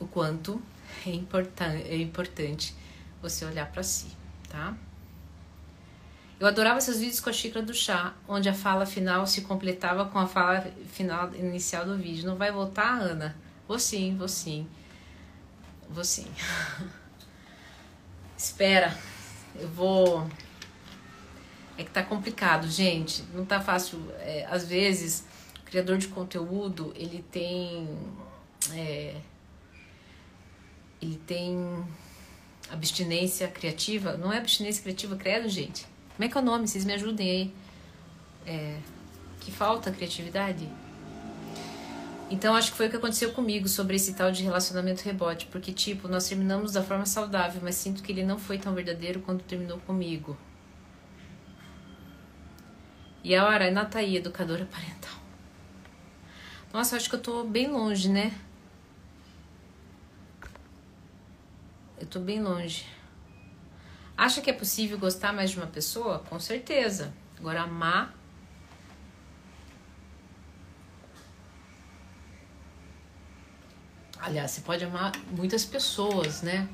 o 0.00 0.06
quanto 0.06 0.60
é, 1.06 1.10
importan 1.10 1.72
é 1.72 1.96
importante 1.96 2.74
você 3.22 3.44
olhar 3.44 3.70
para 3.70 3.82
si, 3.82 4.08
tá? 4.48 4.76
Eu 6.38 6.46
adorava 6.46 6.80
seus 6.82 6.98
vídeos 6.98 7.18
com 7.18 7.30
a 7.30 7.32
xícara 7.32 7.64
do 7.64 7.72
chá, 7.72 8.14
onde 8.28 8.46
a 8.46 8.52
fala 8.52 8.84
final 8.84 9.26
se 9.26 9.40
completava 9.40 10.04
com 10.04 10.18
a 10.18 10.26
fala 10.26 10.60
final 10.92 11.34
inicial 11.34 11.86
do 11.86 11.96
vídeo. 11.96 12.26
Não 12.26 12.36
vai 12.36 12.52
voltar, 12.52 13.00
Ana? 13.00 13.34
Vou 13.66 13.78
sim, 13.78 14.14
vou 14.18 14.28
sim. 14.28 14.68
Vou 15.88 16.04
sim. 16.04 16.26
Espera, 18.36 18.94
eu 19.54 19.68
vou. 19.68 20.30
É 21.78 21.84
que 21.84 21.90
tá 21.90 22.02
complicado, 22.02 22.68
gente. 22.68 23.24
Não 23.32 23.46
tá 23.46 23.58
fácil. 23.58 23.98
É, 24.18 24.46
às 24.50 24.66
vezes, 24.68 25.24
o 25.60 25.62
criador 25.64 25.96
de 25.96 26.08
conteúdo 26.08 26.92
ele 26.94 27.24
tem. 27.30 27.88
É, 28.72 29.14
ele 31.00 31.20
tem 31.26 31.84
abstinência 32.70 33.48
criativa. 33.48 34.16
Não 34.16 34.32
é 34.32 34.38
abstinência 34.38 34.82
criativa, 34.82 35.16
credo, 35.16 35.48
gente 35.48 35.86
como 36.16 36.24
é 36.24 36.28
que 36.28 36.38
é 36.38 36.40
o 36.40 36.44
nome? 36.44 36.66
Vocês 36.66 36.84
me 36.84 36.94
ajudem 36.94 37.30
aí. 37.30 37.54
É, 38.46 38.78
que 39.40 39.52
falta 39.52 39.90
criatividade? 39.90 40.66
Então 42.30 42.56
acho 42.56 42.70
que 42.70 42.76
foi 42.76 42.86
o 42.86 42.90
que 42.90 42.96
aconteceu 42.96 43.32
comigo 43.32 43.68
sobre 43.68 43.96
esse 43.96 44.14
tal 44.14 44.32
de 44.32 44.42
relacionamento 44.42 45.02
rebote, 45.02 45.46
porque 45.46 45.72
tipo, 45.72 46.08
nós 46.08 46.26
terminamos 46.26 46.72
da 46.72 46.82
forma 46.82 47.04
saudável, 47.04 47.60
mas 47.62 47.74
sinto 47.76 48.02
que 48.02 48.10
ele 48.10 48.24
não 48.24 48.38
foi 48.38 48.58
tão 48.58 48.74
verdadeiro 48.74 49.20
quando 49.20 49.42
terminou 49.42 49.78
comigo. 49.80 50.36
E 53.22 53.34
a 53.34 53.44
hora 53.44 53.66
é 53.66 53.70
Nataí, 53.70 54.16
educadora 54.16 54.64
parental. 54.72 55.14
Nossa, 56.72 56.96
acho 56.96 57.10
que 57.10 57.16
eu 57.16 57.20
tô 57.20 57.44
bem 57.44 57.68
longe, 57.68 58.08
né? 58.08 58.32
Eu 62.06 62.10
tô 62.10 62.20
bem 62.20 62.40
longe. 62.40 62.86
Acha 64.16 64.40
que 64.40 64.48
é 64.48 64.52
possível 64.52 64.96
gostar 64.96 65.32
mais 65.32 65.50
de 65.50 65.56
uma 65.56 65.66
pessoa? 65.66 66.20
Com 66.20 66.38
certeza. 66.38 67.12
Agora, 67.36 67.62
amar. 67.62 68.14
Aliás, 74.20 74.52
você 74.52 74.60
pode 74.60 74.84
amar 74.84 75.10
muitas 75.32 75.64
pessoas, 75.64 76.42
né? 76.42 76.68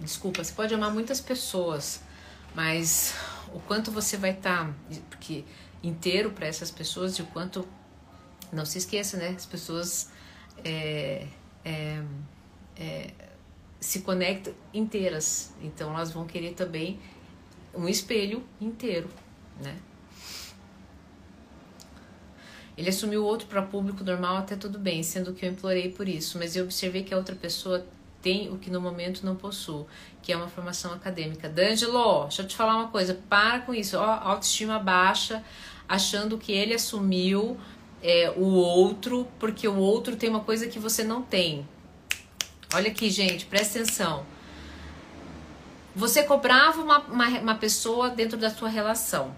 Desculpa, 0.00 0.42
você 0.42 0.52
pode 0.52 0.74
amar 0.74 0.92
muitas 0.92 1.20
pessoas, 1.20 2.02
mas 2.52 3.14
o 3.54 3.60
quanto 3.60 3.92
você 3.92 4.16
vai 4.16 4.32
estar, 4.32 4.66
tá, 4.66 4.74
porque 5.08 5.44
inteiro 5.84 6.32
para 6.32 6.48
essas 6.48 6.72
pessoas 6.72 7.16
e 7.16 7.22
o 7.22 7.26
quanto 7.26 7.66
não 8.52 8.66
se 8.66 8.78
esqueça, 8.78 9.16
né? 9.16 9.28
As 9.28 9.46
pessoas 9.46 10.10
é, 10.64 11.28
é, 11.64 12.02
é, 12.76 13.25
se 13.80 14.00
conectam 14.00 14.52
inteiras. 14.72 15.54
Então 15.62 15.94
elas 15.94 16.12
vão 16.12 16.26
querer 16.26 16.54
também 16.54 16.98
um 17.74 17.88
espelho 17.88 18.42
inteiro, 18.60 19.08
né? 19.62 19.76
Ele 22.76 22.90
assumiu 22.90 23.24
outro 23.24 23.46
para 23.48 23.62
público 23.62 24.04
normal 24.04 24.36
até 24.36 24.54
tudo 24.54 24.78
bem, 24.78 25.02
sendo 25.02 25.32
que 25.32 25.46
eu 25.46 25.50
implorei 25.50 25.90
por 25.90 26.06
isso, 26.06 26.38
mas 26.38 26.54
eu 26.54 26.64
observei 26.64 27.02
que 27.02 27.14
a 27.14 27.16
outra 27.16 27.34
pessoa 27.34 27.86
tem 28.20 28.50
o 28.50 28.58
que 28.58 28.70
no 28.70 28.80
momento 28.80 29.24
não 29.24 29.34
possuo, 29.34 29.86
que 30.20 30.32
é 30.32 30.36
uma 30.36 30.48
formação 30.48 30.92
acadêmica. 30.92 31.48
D'Angelo, 31.48 32.24
deixa 32.24 32.42
eu 32.42 32.46
te 32.46 32.56
falar 32.56 32.76
uma 32.76 32.88
coisa, 32.88 33.14
para 33.28 33.60
com 33.60 33.72
isso, 33.72 33.96
ó, 33.96 34.04
autoestima 34.04 34.78
baixa, 34.78 35.42
achando 35.88 36.36
que 36.36 36.52
ele 36.52 36.74
assumiu 36.74 37.56
é, 38.02 38.30
o 38.36 38.44
outro, 38.44 39.26
porque 39.38 39.66
o 39.66 39.76
outro 39.76 40.16
tem 40.16 40.28
uma 40.28 40.40
coisa 40.40 40.66
que 40.66 40.78
você 40.78 41.02
não 41.02 41.22
tem. 41.22 41.66
Olha 42.74 42.90
aqui, 42.90 43.10
gente, 43.10 43.46
presta 43.46 43.78
atenção. 43.78 44.26
Você 45.94 46.24
cobrava 46.24 46.82
uma, 46.82 46.98
uma, 46.98 47.28
uma 47.40 47.54
pessoa 47.54 48.10
dentro 48.10 48.36
da 48.36 48.50
sua 48.50 48.68
relação. 48.68 49.36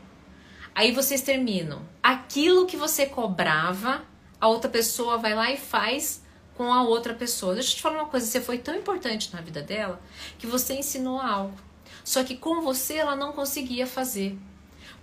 Aí 0.74 0.92
vocês 0.92 1.20
terminam. 1.20 1.86
Aquilo 2.02 2.66
que 2.66 2.76
você 2.76 3.04
cobrava, 3.04 4.02
a 4.40 4.48
outra 4.48 4.70
pessoa 4.70 5.18
vai 5.18 5.34
lá 5.34 5.52
e 5.52 5.58
faz 5.58 6.22
com 6.56 6.72
a 6.72 6.82
outra 6.82 7.12
pessoa. 7.12 7.54
Deixa 7.54 7.72
eu 7.72 7.76
te 7.76 7.82
falar 7.82 8.02
uma 8.02 8.08
coisa: 8.08 8.26
você 8.26 8.40
foi 8.40 8.58
tão 8.58 8.74
importante 8.74 9.32
na 9.34 9.42
vida 9.42 9.60
dela 9.60 10.00
que 10.38 10.46
você 10.46 10.74
ensinou 10.74 11.20
algo. 11.20 11.56
Só 12.02 12.24
que 12.24 12.34
com 12.34 12.62
você 12.62 12.94
ela 12.94 13.14
não 13.14 13.32
conseguia 13.32 13.86
fazer. 13.86 14.38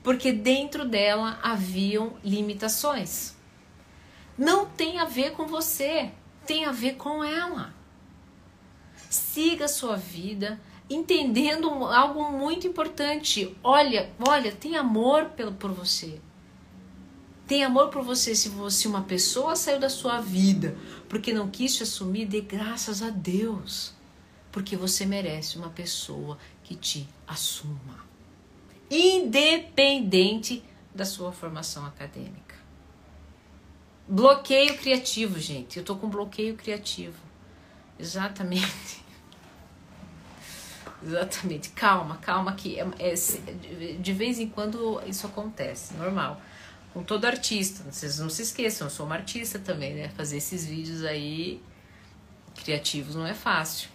Porque 0.02 0.34
dentro 0.34 0.84
dela 0.84 1.40
haviam 1.44 2.18
limitações. 2.24 3.36
Não 4.36 4.66
tem 4.66 5.00
a 5.00 5.06
ver 5.06 5.32
com 5.34 5.46
você, 5.46 6.12
tem 6.46 6.66
a 6.66 6.72
ver 6.72 6.96
com 6.96 7.24
ela 7.24 7.75
siga 9.16 9.66
a 9.66 9.70
sua 9.70 9.96
vida, 9.96 10.60
entendendo 10.90 11.70
algo 11.86 12.32
muito 12.32 12.68
importante. 12.68 13.56
Olha, 13.64 14.12
olha, 14.28 14.52
tem 14.52 14.76
amor 14.76 15.30
pelo, 15.30 15.54
por 15.54 15.72
você. 15.72 16.20
Tem 17.48 17.64
amor 17.64 17.90
por 17.90 18.04
você 18.04 18.36
se 18.36 18.50
você 18.50 18.88
uma 18.88 19.04
pessoa 19.04 19.56
saiu 19.56 19.80
da 19.80 19.90
sua 19.90 20.20
vida 20.20 20.76
porque 21.08 21.34
não 21.34 21.50
quis 21.50 21.76
te 21.76 21.84
assumir, 21.84 22.26
dê 22.26 22.42
graças 22.42 23.02
a 23.02 23.10
Deus. 23.10 23.94
Porque 24.52 24.76
você 24.76 25.06
merece 25.06 25.58
uma 25.58 25.70
pessoa 25.70 26.38
que 26.64 26.76
te 26.76 27.08
assuma. 27.28 28.06
Independente 28.90 30.64
da 30.94 31.06
sua 31.06 31.32
formação 31.32 31.86
acadêmica. 31.86 32.56
Bloqueio 34.08 34.78
criativo, 34.78 35.40
gente. 35.40 35.78
Eu 35.78 35.86
tô 35.86 35.96
com 35.96 36.10
bloqueio 36.10 36.56
criativo. 36.56 37.18
Exatamente. 38.00 39.05
Exatamente. 41.06 41.70
Calma, 41.70 42.18
calma 42.18 42.54
que 42.54 42.80
é, 42.80 42.88
é, 43.00 43.14
de 44.00 44.14
vez 44.14 44.40
em 44.40 44.50
quando 44.50 45.02
isso 45.06 45.28
acontece, 45.28 45.94
normal. 45.94 46.42
Com 46.94 47.04
todo 47.04 47.26
artista, 47.26 47.84
vocês 47.92 48.18
não 48.20 48.30
se 48.30 48.42
esqueçam, 48.42 48.88
eu 48.88 48.92
sou 48.92 49.06
uma 49.06 49.16
artista 49.16 49.60
também, 49.60 49.94
né? 49.94 50.10
Fazer 50.10 50.38
esses 50.38 50.66
vídeos 50.66 51.04
aí 51.04 51.62
criativos 52.56 53.16
não 53.16 53.28
é 53.28 53.34
fácil. 53.34 53.90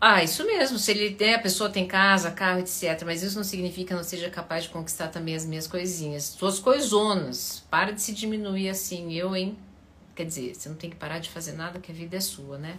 Ah, 0.00 0.22
isso 0.24 0.44
mesmo. 0.46 0.78
Se 0.78 0.90
ele 0.90 1.14
tem, 1.14 1.34
a 1.34 1.38
pessoa 1.38 1.70
tem 1.70 1.86
casa, 1.86 2.30
carro, 2.30 2.60
etc. 2.60 3.02
Mas 3.04 3.22
isso 3.22 3.36
não 3.36 3.44
significa 3.44 3.88
que 3.88 3.94
não 3.94 4.02
seja 4.02 4.30
capaz 4.30 4.64
de 4.64 4.70
conquistar 4.70 5.08
também 5.08 5.36
as 5.36 5.44
minhas 5.44 5.66
coisinhas. 5.66 6.24
Suas 6.24 6.58
coisonas. 6.58 7.62
Para 7.70 7.92
de 7.92 8.00
se 8.00 8.12
diminuir 8.12 8.70
assim. 8.70 9.12
Eu, 9.12 9.36
hein? 9.36 9.58
Quer 10.16 10.24
dizer, 10.24 10.54
você 10.54 10.68
não 10.68 10.76
tem 10.76 10.90
que 10.90 10.96
parar 10.96 11.18
de 11.18 11.30
fazer 11.30 11.52
nada, 11.52 11.78
que 11.78 11.92
a 11.92 11.94
vida 11.94 12.16
é 12.16 12.20
sua, 12.20 12.58
né? 12.58 12.78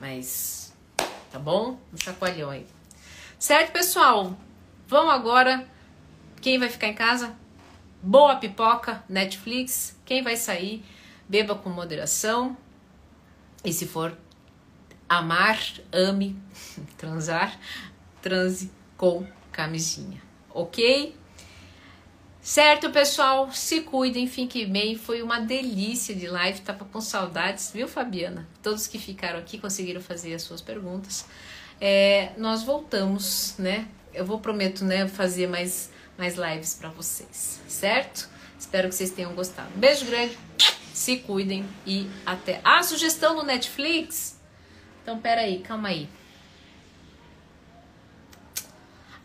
Mas 0.00 0.73
tá 1.34 1.40
bom? 1.40 1.80
Um 1.92 1.96
chacoalhão 1.96 2.48
aí. 2.48 2.64
Certo, 3.40 3.72
pessoal? 3.72 4.38
Vamos 4.86 5.12
agora. 5.12 5.66
Quem 6.40 6.60
vai 6.60 6.68
ficar 6.68 6.86
em 6.86 6.94
casa? 6.94 7.34
Boa 8.00 8.36
pipoca, 8.36 9.02
Netflix. 9.08 9.98
Quem 10.04 10.22
vai 10.22 10.36
sair? 10.36 10.84
Beba 11.28 11.56
com 11.56 11.70
moderação. 11.70 12.56
E 13.64 13.72
se 13.72 13.84
for 13.84 14.16
amar, 15.08 15.58
ame, 15.92 16.40
transar, 16.96 17.58
transe 18.22 18.70
com 18.96 19.26
camisinha. 19.50 20.22
Ok? 20.50 21.16
Certo, 22.44 22.90
pessoal? 22.90 23.50
Se 23.52 23.80
cuidem, 23.80 24.26
fiquem 24.26 24.70
bem. 24.70 24.98
Foi 24.98 25.22
uma 25.22 25.40
delícia 25.40 26.14
de 26.14 26.26
live. 26.26 26.60
Tava 26.60 26.84
com 26.84 27.00
saudades, 27.00 27.70
viu, 27.72 27.88
Fabiana? 27.88 28.46
Todos 28.62 28.86
que 28.86 28.98
ficaram 28.98 29.38
aqui 29.38 29.56
conseguiram 29.56 30.02
fazer 30.02 30.34
as 30.34 30.42
suas 30.42 30.60
perguntas. 30.60 31.24
É, 31.80 32.32
nós 32.36 32.62
voltamos, 32.62 33.54
né? 33.58 33.88
Eu 34.12 34.26
vou 34.26 34.40
prometo, 34.40 34.84
né, 34.84 35.08
fazer 35.08 35.46
mais 35.46 35.90
mais 36.18 36.36
lives 36.36 36.74
para 36.74 36.90
vocês, 36.90 37.60
certo? 37.66 38.28
Espero 38.58 38.90
que 38.90 38.94
vocês 38.94 39.10
tenham 39.10 39.34
gostado. 39.34 39.70
Beijo 39.74 40.04
grande. 40.04 40.38
Se 40.92 41.16
cuidem 41.16 41.66
e 41.86 42.06
até. 42.26 42.60
Ah, 42.62 42.82
sugestão 42.82 43.34
no 43.34 43.42
Netflix. 43.42 44.38
Então, 45.02 45.18
pera 45.18 45.40
aí, 45.40 45.60
calma 45.60 45.88
aí. 45.88 46.10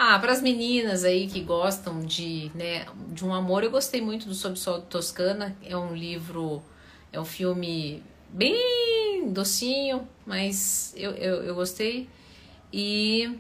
Ah, 0.02 0.18
para 0.18 0.32
as 0.32 0.42
meninas 0.42 1.04
aí 1.04 1.28
que 1.28 1.42
gostam 1.42 2.00
de, 2.00 2.50
né, 2.56 2.86
de 3.10 3.26
um 3.26 3.34
amor, 3.34 3.66
eu 3.66 3.70
gostei 3.70 4.00
muito 4.00 4.30
do 4.30 4.34
Sob 4.34 4.58
Sol 4.58 4.82
Toscana. 4.84 5.58
É 5.62 5.76
um 5.76 5.94
livro, 5.94 6.64
é 7.12 7.20
um 7.20 7.26
filme 7.26 8.02
bem 8.30 9.30
docinho, 9.34 10.08
mas 10.26 10.94
eu, 10.96 11.12
eu, 11.12 11.44
eu 11.44 11.54
gostei. 11.54 12.08
E. 12.72 13.38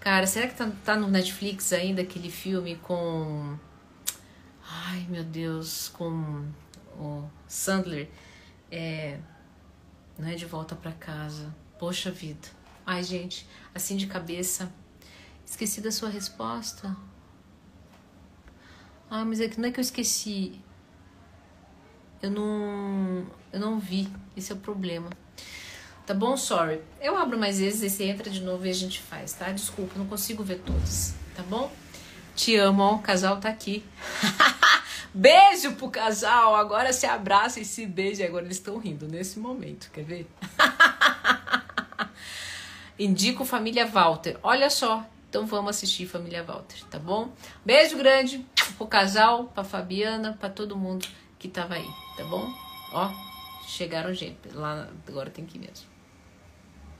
Cara, 0.00 0.26
será 0.26 0.48
que 0.48 0.54
tá, 0.54 0.72
tá 0.82 0.96
no 0.96 1.08
Netflix 1.08 1.70
ainda 1.74 2.00
aquele 2.00 2.30
filme 2.30 2.76
com. 2.76 3.54
Ai 4.66 5.06
meu 5.10 5.24
Deus, 5.24 5.90
com 5.90 6.42
o 6.98 7.28
Sandler? 7.46 8.08
É. 8.70 9.18
Não 10.18 10.26
é 10.26 10.34
de 10.36 10.46
volta 10.46 10.74
para 10.74 10.92
casa. 10.92 11.54
Poxa 11.78 12.10
vida. 12.10 12.57
Ai, 12.90 13.02
gente, 13.02 13.46
assim 13.74 13.98
de 13.98 14.06
cabeça. 14.06 14.72
Esqueci 15.44 15.82
da 15.82 15.92
sua 15.92 16.08
resposta. 16.08 16.96
Ah, 19.10 19.26
mas 19.26 19.42
é 19.42 19.48
que 19.48 19.60
não 19.60 19.68
é 19.68 19.70
que 19.70 19.78
eu 19.78 19.82
esqueci. 19.82 20.58
Eu 22.22 22.30
não, 22.30 23.26
eu 23.52 23.60
não 23.60 23.78
vi. 23.78 24.08
Esse 24.34 24.52
é 24.52 24.54
o 24.54 24.58
problema. 24.58 25.10
Tá 26.06 26.14
bom? 26.14 26.34
Sorry. 26.34 26.80
Eu 26.98 27.14
abro 27.14 27.38
mais 27.38 27.58
vezes 27.58 27.82
e 27.82 27.90
você 27.94 28.04
entra 28.04 28.30
de 28.30 28.40
novo 28.40 28.64
e 28.64 28.70
a 28.70 28.74
gente 28.74 29.02
faz, 29.02 29.34
tá? 29.34 29.52
Desculpa, 29.52 29.98
não 29.98 30.06
consigo 30.06 30.42
ver 30.42 30.60
todos, 30.60 31.12
tá 31.36 31.42
bom? 31.42 31.70
Te 32.34 32.56
amo, 32.56 32.82
ó, 32.82 32.94
o 32.94 33.02
casal 33.02 33.38
tá 33.38 33.50
aqui. 33.50 33.84
Beijo 35.12 35.72
pro 35.74 35.90
casal. 35.90 36.56
Agora 36.56 36.90
se 36.94 37.04
abraça 37.04 37.60
e 37.60 37.66
se 37.66 37.84
beija. 37.84 38.24
Agora 38.24 38.46
eles 38.46 38.56
estão 38.56 38.78
rindo 38.78 39.06
nesse 39.06 39.38
momento, 39.38 39.90
quer 39.90 40.04
ver? 40.04 40.26
Indico 42.98 43.44
Família 43.44 43.86
Walter. 43.86 44.38
Olha 44.42 44.68
só. 44.70 45.06
Então 45.28 45.46
vamos 45.46 45.70
assistir 45.70 46.06
Família 46.06 46.42
Walter, 46.42 46.82
tá 46.90 46.98
bom? 46.98 47.28
Beijo 47.64 47.98
grande 47.98 48.44
pro 48.78 48.86
casal, 48.86 49.44
pra 49.44 49.62
Fabiana, 49.62 50.36
pra 50.40 50.48
todo 50.48 50.76
mundo 50.76 51.06
que 51.38 51.48
tava 51.48 51.74
aí, 51.74 51.86
tá 52.16 52.24
bom? 52.24 52.50
Ó, 52.92 53.10
chegaram 53.66 54.14
gente. 54.14 54.38
Lá 54.54 54.88
agora 55.06 55.28
tem 55.28 55.44
que 55.44 55.58
ir 55.58 55.60
mesmo. 55.60 55.86